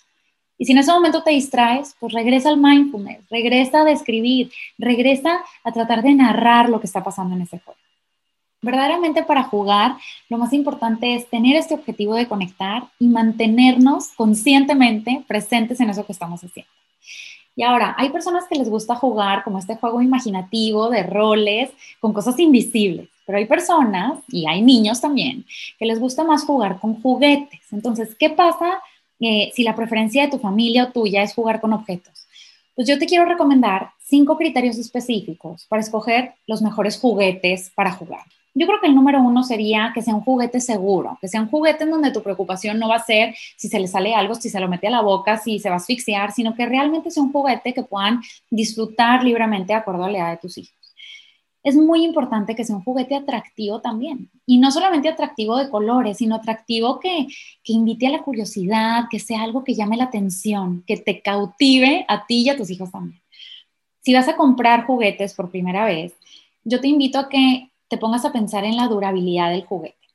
Y 0.58 0.66
si 0.66 0.72
en 0.72 0.80
ese 0.80 0.92
momento 0.92 1.22
te 1.22 1.30
distraes, 1.30 1.96
pues 2.00 2.14
regresa 2.14 2.50
al 2.50 2.58
mindfulness, 2.58 3.20
regresa 3.30 3.82
a 3.82 3.86
describir, 3.86 4.52
regresa 4.80 5.40
a 5.64 5.72
tratar 5.72 6.02
de 6.02 6.16
narrar 6.16 6.68
lo 6.68 6.80
que 6.80 6.88
está 6.88 7.04
pasando 7.04 7.36
en 7.36 7.44
ese 7.44 7.60
juego. 7.60 7.80
Verdaderamente 8.60 9.22
para 9.22 9.44
jugar, 9.44 9.98
lo 10.30 10.40
más 10.40 10.52
importante 10.52 11.14
es 11.14 11.30
tener 11.30 11.56
este 11.56 11.76
objetivo 11.76 12.16
de 12.16 12.28
conectar 12.28 12.88
y 12.98 13.08
mantenernos 13.08 14.08
conscientemente 14.16 15.24
presentes 15.28 15.80
en 15.80 15.92
eso 15.92 16.08
que 16.08 16.12
estamos 16.12 16.44
haciendo. 16.44 16.72
Y 17.56 17.62
ahora, 17.62 17.94
hay 18.00 18.10
personas 18.10 18.46
que 18.50 18.58
les 18.58 18.68
gusta 18.68 18.96
jugar 18.96 19.44
como 19.44 19.60
este 19.60 19.76
juego 19.76 20.02
imaginativo 20.02 20.90
de 20.90 21.04
roles 21.04 21.70
con 22.00 22.14
cosas 22.14 22.40
invisibles. 22.40 23.10
Pero 23.28 23.40
hay 23.40 23.46
personas, 23.46 24.20
y 24.30 24.48
hay 24.48 24.62
niños 24.62 25.02
también, 25.02 25.46
que 25.78 25.86
les 25.86 26.00
gusta 26.00 26.24
más 26.24 26.46
jugar 26.46 26.80
con 26.80 27.02
juguetes. 27.02 27.60
Entonces, 27.74 28.16
¿qué 28.18 28.30
pasa 28.30 28.82
eh, 29.20 29.52
si 29.54 29.64
la 29.64 29.76
preferencia 29.76 30.24
de 30.24 30.32
tu 30.32 30.40
familia 30.40 30.86
o 30.86 30.92
tuya 30.94 31.22
es 31.24 31.34
jugar 31.34 31.60
con 31.60 31.74
objetos? 31.74 32.26
Pues 32.74 32.88
yo 32.88 32.98
te 32.98 33.06
quiero 33.06 33.26
recomendar 33.26 33.90
cinco 34.00 34.38
criterios 34.38 34.78
específicos 34.78 35.66
para 35.68 35.82
escoger 35.82 36.36
los 36.48 36.62
mejores 36.62 36.98
juguetes 36.98 37.70
para 37.76 37.92
jugar. 37.92 38.22
Yo 38.54 38.66
creo 38.66 38.80
que 38.80 38.88
el 38.88 38.96
número 38.96 39.22
uno 39.22 39.44
sería 39.44 39.92
que 39.94 40.02
sea 40.02 40.16
un 40.16 40.22
juguete 40.22 40.62
seguro, 40.62 41.18
que 41.20 41.28
sea 41.28 41.42
un 41.42 41.50
juguete 41.50 41.84
en 41.84 41.92
donde 41.92 42.12
tu 42.12 42.24
preocupación 42.24 42.80
no 42.80 42.88
va 42.88 42.96
a 42.96 43.04
ser 43.04 43.36
si 43.58 43.68
se 43.68 43.80
le 43.80 43.90
sale 43.90 44.16
algo, 44.16 44.36
si 44.36 44.50
se 44.50 44.60
lo 44.62 44.70
mete 44.70 44.88
a 44.88 44.92
la 44.92 45.02
boca, 45.02 45.38
si 45.38 45.60
se 45.60 45.68
va 45.68 45.76
a 45.76 45.80
asfixiar, 45.80 46.32
sino 46.32 46.56
que 46.56 46.66
realmente 46.66 47.12
sea 47.12 47.24
un 47.24 47.34
juguete 47.34 47.74
que 47.74 47.84
puedan 47.84 48.22
disfrutar 48.50 49.22
libremente 49.22 49.74
de 49.74 49.80
acuerdo 49.80 50.06
a 50.06 50.10
la 50.10 50.18
edad 50.18 50.32
de 50.32 50.38
tus 50.38 50.58
hijos 50.58 50.78
es 51.68 51.76
muy 51.76 52.06
importante 52.06 52.56
que 52.56 52.64
sea 52.64 52.78
un 52.78 52.84
juguete 52.84 53.14
atractivo 53.14 53.82
también. 53.82 54.30
Y 54.46 54.58
no 54.58 54.72
solamente 54.72 55.10
atractivo 55.10 55.58
de 55.58 55.70
colores, 55.70 56.16
sino 56.16 56.36
atractivo 56.36 56.98
que, 57.02 57.28
que 57.62 57.74
invite 57.74 58.08
a 58.08 58.12
la 58.12 58.24
curiosidad, 58.24 59.08
que 59.12 59.20
sea 59.20 59.44
algo 59.44 59.66
que 59.66 59.74
llame 59.74 59.98
la 59.98 60.06
atención, 60.06 60.86
que 60.88 60.96
te 60.96 61.22
cautive 61.22 62.06
a 62.08 62.26
ti 62.26 62.44
y 62.44 62.50
a 62.50 62.56
tus 62.56 62.70
hijos 62.70 62.90
también. 62.90 63.22
Si 64.00 64.14
vas 64.14 64.30
a 64.30 64.38
comprar 64.38 64.86
juguetes 64.86 65.34
por 65.34 65.52
primera 65.52 65.84
vez, 65.84 66.14
yo 66.64 66.80
te 66.80 66.88
invito 66.88 67.20
a 67.20 67.28
que 67.28 67.70
te 67.90 67.98
pongas 67.98 68.24
a 68.24 68.32
pensar 68.32 68.64
en 68.64 68.78
la 68.78 68.88
durabilidad 68.88 69.52
del 69.52 69.66
juguete. 69.66 70.07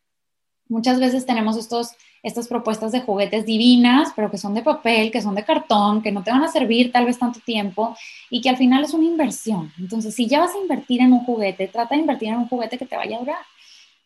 Muchas 0.73 0.99
veces 0.99 1.27
tenemos 1.27 1.57
estos 1.57 1.95
estas 2.23 2.47
propuestas 2.47 2.93
de 2.93 3.01
juguetes 3.01 3.45
divinas, 3.45 4.13
pero 4.15 4.31
que 4.31 4.39
son 4.39 4.55
de 4.55 4.63
papel, 4.63 5.11
que 5.11 5.21
son 5.21 5.35
de 5.35 5.45
cartón, 5.45 6.03
que 6.03 6.13
no 6.13 6.23
te 6.23 6.31
van 6.31 6.43
a 6.45 6.49
servir 6.49 6.93
tal 6.93 7.05
vez 7.05 7.19
tanto 7.19 7.41
tiempo 7.41 7.97
y 8.31 8.41
que 8.41 8.49
al 8.49 8.57
final 8.57 8.85
es 8.85 8.95
una 8.95 9.05
inversión. 9.05 9.73
Entonces, 9.79 10.15
si 10.15 10.27
ya 10.29 10.41
vas 10.41 10.55
a 10.55 10.59
invertir 10.59 11.01
en 11.01 11.13
un 11.13 11.25
juguete, 11.25 11.67
trata 11.69 11.95
de 11.95 12.01
invertir 12.01 12.29
en 12.29 12.37
un 12.37 12.49
juguete 12.49 12.79
que 12.79 12.87
te 12.87 12.97
vaya 12.97 13.17
a 13.17 13.21
durar. 13.21 13.45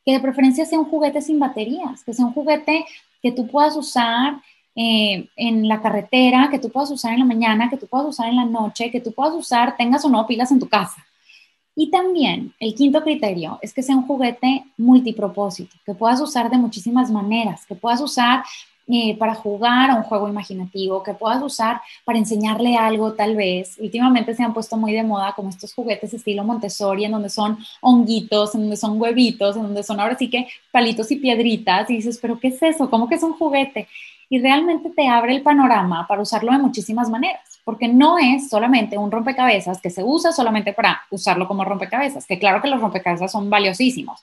Que 0.04 0.12
de 0.12 0.20
preferencia 0.20 0.64
sea 0.64 0.78
un 0.78 0.86
juguete 0.86 1.20
sin 1.20 1.38
baterías, 1.38 2.02
que 2.04 2.14
sea 2.14 2.24
un 2.24 2.32
juguete 2.32 2.86
que 3.22 3.32
tú 3.32 3.46
puedas 3.46 3.76
usar 3.76 4.40
eh, 4.74 5.28
en 5.36 5.68
la 5.68 5.82
carretera, 5.82 6.48
que 6.50 6.58
tú 6.58 6.70
puedas 6.70 6.90
usar 6.90 7.12
en 7.12 7.20
la 7.20 7.24
mañana, 7.26 7.68
que 7.68 7.76
tú 7.76 7.86
puedas 7.86 8.06
usar 8.06 8.28
en 8.28 8.36
la 8.36 8.44
noche, 8.44 8.90
que 8.90 9.00
tú 9.00 9.12
puedas 9.12 9.34
usar, 9.34 9.76
tengas 9.76 10.04
o 10.04 10.08
no 10.08 10.26
pilas 10.26 10.50
en 10.52 10.60
tu 10.60 10.68
casa. 10.68 11.05
Y 11.78 11.90
también 11.90 12.54
el 12.58 12.74
quinto 12.74 13.02
criterio 13.02 13.58
es 13.60 13.74
que 13.74 13.82
sea 13.82 13.96
un 13.96 14.06
juguete 14.06 14.64
multipropósito, 14.78 15.76
que 15.84 15.94
puedas 15.94 16.22
usar 16.22 16.50
de 16.50 16.56
muchísimas 16.56 17.10
maneras, 17.10 17.66
que 17.66 17.74
puedas 17.74 18.00
usar 18.00 18.44
eh, 18.88 19.14
para 19.18 19.34
jugar 19.34 19.90
a 19.90 19.96
un 19.96 20.04
juego 20.04 20.26
imaginativo, 20.26 21.02
que 21.02 21.12
puedas 21.12 21.42
usar 21.42 21.82
para 22.04 22.18
enseñarle 22.18 22.76
algo 22.76 23.12
tal 23.12 23.36
vez. 23.36 23.76
Últimamente 23.78 24.34
se 24.34 24.42
han 24.42 24.54
puesto 24.54 24.78
muy 24.78 24.92
de 24.94 25.02
moda 25.02 25.34
como 25.36 25.50
estos 25.50 25.74
juguetes 25.74 26.14
estilo 26.14 26.44
Montessori, 26.44 27.04
en 27.04 27.12
donde 27.12 27.28
son 27.28 27.58
honguitos, 27.82 28.54
en 28.54 28.62
donde 28.62 28.78
son 28.78 28.98
huevitos, 28.98 29.56
en 29.56 29.64
donde 29.64 29.82
son 29.82 30.00
ahora 30.00 30.16
sí 30.16 30.30
que 30.30 30.48
palitos 30.70 31.10
y 31.10 31.16
piedritas. 31.16 31.90
Y 31.90 31.96
dices, 31.96 32.18
pero 32.22 32.40
¿qué 32.40 32.48
es 32.48 32.62
eso? 32.62 32.88
¿Cómo 32.88 33.06
que 33.06 33.16
es 33.16 33.22
un 33.22 33.34
juguete? 33.34 33.86
Y 34.30 34.38
realmente 34.38 34.88
te 34.88 35.06
abre 35.08 35.36
el 35.36 35.42
panorama 35.42 36.06
para 36.08 36.22
usarlo 36.22 36.52
de 36.52 36.58
muchísimas 36.58 37.10
maneras 37.10 37.55
porque 37.66 37.88
no 37.88 38.16
es 38.16 38.48
solamente 38.48 38.96
un 38.96 39.10
rompecabezas 39.10 39.80
que 39.80 39.90
se 39.90 40.04
usa 40.04 40.30
solamente 40.30 40.72
para 40.72 41.02
usarlo 41.10 41.48
como 41.48 41.64
rompecabezas, 41.64 42.24
que 42.24 42.38
claro 42.38 42.62
que 42.62 42.68
los 42.68 42.80
rompecabezas 42.80 43.32
son 43.32 43.50
valiosísimos, 43.50 44.20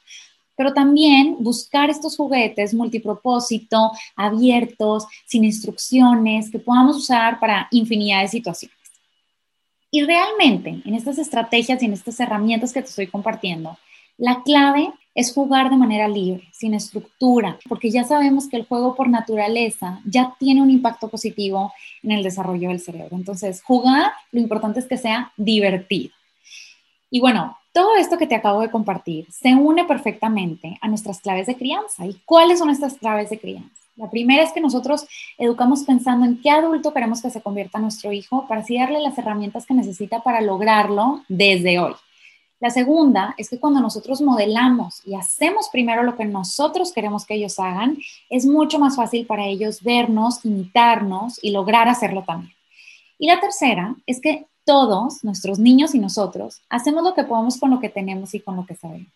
pero 0.56 0.74
también 0.74 1.36
buscar 1.40 1.90
estos 1.90 2.16
juguetes 2.16 2.74
multipropósito, 2.74 3.92
abiertos, 4.16 5.08
sin 5.26 5.44
instrucciones, 5.44 6.50
que 6.50 6.60
podamos 6.60 6.96
usar 6.96 7.42
para 7.42 7.68
infinidad 7.72 8.22
de 8.22 8.30
situaciones. 8.30 8.78
Y 9.92 10.04
realmente 10.04 10.82
en 10.86 10.96
estas 10.96 11.18
estrategias 11.18 11.84
y 11.84 11.86
en 11.88 11.94
estas 11.94 12.18
herramientas 12.22 12.72
que 12.72 12.82
te 12.82 12.88
estoy 12.88 13.08
compartiendo, 13.08 13.78
la 14.18 14.42
clave 14.44 14.94
es 15.16 15.34
jugar 15.34 15.70
de 15.70 15.78
manera 15.78 16.08
libre, 16.08 16.48
sin 16.52 16.74
estructura, 16.74 17.58
porque 17.70 17.92
ya 17.92 18.04
sabemos 18.04 18.48
que 18.48 18.58
el 18.58 18.66
juego 18.66 18.96
por 18.96 19.10
naturaleza 19.10 20.02
ya 20.06 20.36
tiene 20.40 20.62
un 20.62 20.72
impacto 20.72 21.08
positivo 21.08 21.72
en 22.02 22.12
el 22.12 22.24
desarrollo 22.24 22.70
del 22.70 22.80
cerebro. 22.80 23.16
Entonces, 23.16 23.62
jugar, 23.64 24.12
lo 24.32 24.40
importante 24.40 24.80
es 24.80 24.88
que 24.88 24.98
sea 24.98 25.32
divertido. 25.38 26.14
Y 27.12 27.20
bueno, 27.20 27.58
todo 27.74 27.96
esto 27.96 28.18
que 28.18 28.28
te 28.28 28.36
acabo 28.36 28.62
de 28.62 28.72
compartir 28.72 29.28
se 29.32 29.54
une 29.56 29.86
perfectamente 29.86 30.78
a 30.82 30.88
nuestras 30.88 31.22
claves 31.22 31.48
de 31.48 31.56
crianza. 31.56 32.06
¿Y 32.06 32.16
cuáles 32.26 32.60
son 32.60 32.70
estas 32.70 32.96
claves 32.96 33.30
de 33.30 33.40
crianza? 33.40 33.84
La 33.96 34.10
primera 34.10 34.42
es 34.42 34.52
que 34.52 34.62
nosotros 34.62 35.06
educamos 35.38 35.84
pensando 35.84 36.26
en 36.26 36.42
qué 36.42 36.50
adulto 36.50 36.94
queremos 36.94 37.22
que 37.22 37.30
se 37.30 37.42
convierta 37.42 37.78
nuestro 37.78 38.12
hijo 38.12 38.48
para 38.48 38.62
así 38.62 38.78
darle 38.78 39.00
las 39.00 39.18
herramientas 39.18 39.68
que 39.68 39.76
necesita 39.76 40.22
para 40.22 40.42
lograrlo 40.42 41.22
desde 41.28 41.80
hoy. 41.80 41.94
La 42.64 42.70
segunda 42.70 43.36
es 43.38 43.50
que 43.50 43.60
cuando 43.60 43.82
nosotros 43.82 44.22
modelamos 44.22 45.02
y 45.06 45.16
hacemos 45.16 45.68
primero 45.70 46.02
lo 46.02 46.16
que 46.16 46.24
nosotros 46.24 46.94
queremos 46.94 47.26
que 47.26 47.34
ellos 47.34 47.60
hagan, 47.60 47.98
es 48.30 48.46
mucho 48.46 48.80
más 48.80 48.96
fácil 48.96 49.26
para 49.26 49.46
ellos 49.46 49.84
vernos, 49.84 50.46
imitarnos 50.46 51.44
y 51.44 51.52
lograr 51.52 51.90
hacerlo 51.90 52.24
también. 52.26 52.54
Y 53.20 53.28
la 53.28 53.42
tercera 53.42 53.98
es 54.06 54.22
que 54.22 54.46
todos, 54.64 55.26
nuestros 55.26 55.60
niños 55.60 55.94
y 55.94 56.00
nosotros, 56.00 56.62
hacemos 56.70 57.04
lo 57.04 57.14
que 57.14 57.26
podemos 57.26 57.60
con 57.60 57.70
lo 57.70 57.82
que 57.82 57.90
tenemos 57.90 58.34
y 58.34 58.40
con 58.40 58.56
lo 58.56 58.66
que 58.66 58.76
sabemos. 58.76 59.12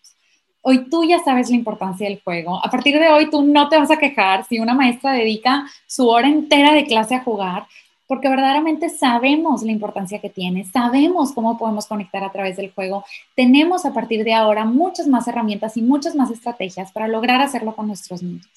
Hoy 0.60 0.90
tú 0.90 1.04
ya 1.04 1.18
sabes 1.20 1.48
la 1.48 1.56
importancia 1.56 2.06
del 2.06 2.20
juego. 2.20 2.62
A 2.62 2.70
partir 2.70 2.98
de 2.98 3.08
hoy 3.08 3.30
tú 3.30 3.42
no 3.42 3.70
te 3.70 3.78
vas 3.78 3.90
a 3.90 3.96
quejar 3.96 4.44
si 4.44 4.60
una 4.60 4.74
maestra 4.74 5.12
dedica 5.12 5.64
su 5.86 6.06
hora 6.06 6.28
entera 6.28 6.74
de 6.74 6.84
clase 6.84 7.14
a 7.14 7.24
jugar, 7.24 7.66
porque 8.08 8.30
verdaderamente 8.30 8.88
sabemos 8.88 9.62
la 9.62 9.70
importancia 9.70 10.18
que 10.18 10.30
tiene, 10.30 10.64
sabemos 10.64 11.32
cómo 11.32 11.58
podemos 11.58 11.86
conectar 11.86 12.24
a 12.24 12.32
través 12.32 12.56
del 12.56 12.72
juego, 12.72 13.04
tenemos 13.36 13.84
a 13.84 13.92
partir 13.92 14.24
de 14.24 14.32
ahora 14.32 14.64
muchas 14.64 15.06
más 15.06 15.28
herramientas 15.28 15.76
y 15.76 15.82
muchas 15.82 16.16
más 16.16 16.30
estrategias 16.30 16.90
para 16.90 17.06
lograr 17.06 17.42
hacerlo 17.42 17.76
con 17.76 17.86
nuestros 17.86 18.22
niños. 18.22 18.48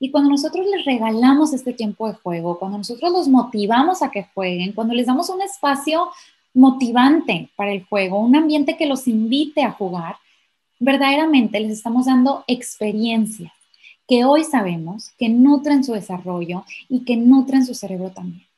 Y 0.00 0.10
cuando 0.10 0.30
nosotros 0.30 0.66
les 0.66 0.84
regalamos 0.84 1.52
este 1.52 1.72
tiempo 1.72 2.08
de 2.08 2.14
juego, 2.14 2.58
cuando 2.58 2.78
nosotros 2.78 3.12
los 3.12 3.28
motivamos 3.28 4.02
a 4.02 4.10
que 4.10 4.26
jueguen, 4.34 4.72
cuando 4.72 4.94
les 4.94 5.06
damos 5.06 5.30
un 5.30 5.40
espacio 5.40 6.08
motivante 6.52 7.50
para 7.54 7.72
el 7.72 7.84
juego, 7.84 8.18
un 8.18 8.34
ambiente 8.34 8.76
que 8.76 8.86
los 8.86 9.06
invite 9.06 9.62
a 9.62 9.70
jugar, 9.70 10.16
verdaderamente 10.80 11.60
les 11.60 11.70
estamos 11.70 12.06
dando 12.06 12.42
experiencias 12.48 13.52
que 14.08 14.24
hoy 14.24 14.42
sabemos 14.42 15.12
que 15.16 15.28
nutren 15.28 15.84
su 15.84 15.92
desarrollo 15.92 16.64
y 16.88 17.04
que 17.04 17.16
nutren 17.16 17.64
su 17.64 17.74
cerebro 17.74 18.10
también. 18.10 18.51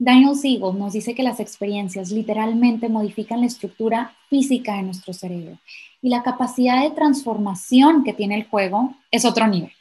Daniel 0.00 0.36
Siegel 0.36 0.78
nos 0.78 0.92
dice 0.92 1.12
que 1.12 1.24
las 1.24 1.40
experiencias 1.40 2.12
literalmente 2.12 2.88
modifican 2.88 3.40
la 3.40 3.46
estructura 3.46 4.14
física 4.30 4.76
de 4.76 4.84
nuestro 4.84 5.12
cerebro 5.12 5.58
y 6.00 6.08
la 6.08 6.22
capacidad 6.22 6.84
de 6.84 6.92
transformación 6.92 8.04
que 8.04 8.12
tiene 8.12 8.36
el 8.36 8.44
juego 8.44 8.94
es 9.10 9.24
otro 9.24 9.48
nivel. 9.48 9.72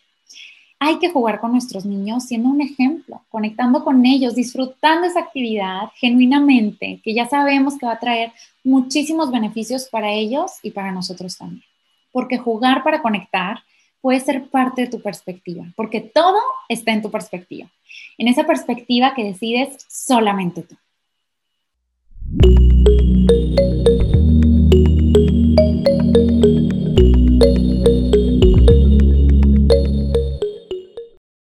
hay 0.79 0.99
que 0.99 1.11
jugar 1.11 1.39
con 1.39 1.51
nuestros 1.51 1.85
niños 1.85 2.25
siendo 2.25 2.49
un 2.49 2.61
ejemplo, 2.61 3.21
conectando 3.29 3.83
con 3.83 4.05
ellos, 4.05 4.35
disfrutando 4.35 5.07
esa 5.07 5.21
actividad 5.21 5.89
genuinamente, 5.95 6.99
que 7.03 7.15
ya 7.15 7.27
sabemos 7.27 7.77
que 7.77 7.87
va 7.87 7.93
a 7.93 7.99
traer 7.99 8.31
muchísimos 8.63 9.31
beneficios 9.31 9.87
para 9.89 10.11
ellos 10.11 10.51
y 10.61 10.71
para 10.71 10.91
nosotros 10.91 11.37
también. 11.37 11.63
Porque 12.11 12.37
jugar 12.37 12.83
para 12.83 13.01
conectar 13.01 13.59
puede 14.01 14.19
ser 14.19 14.49
parte 14.49 14.83
de 14.83 14.87
tu 14.87 15.01
perspectiva, 15.01 15.65
porque 15.75 16.01
todo 16.01 16.39
está 16.69 16.91
en 16.91 17.01
tu 17.01 17.11
perspectiva, 17.11 17.69
en 18.17 18.27
esa 18.27 18.45
perspectiva 18.45 19.13
que 19.15 19.23
decides 19.23 19.85
solamente 19.89 20.63
tú. 20.63 20.75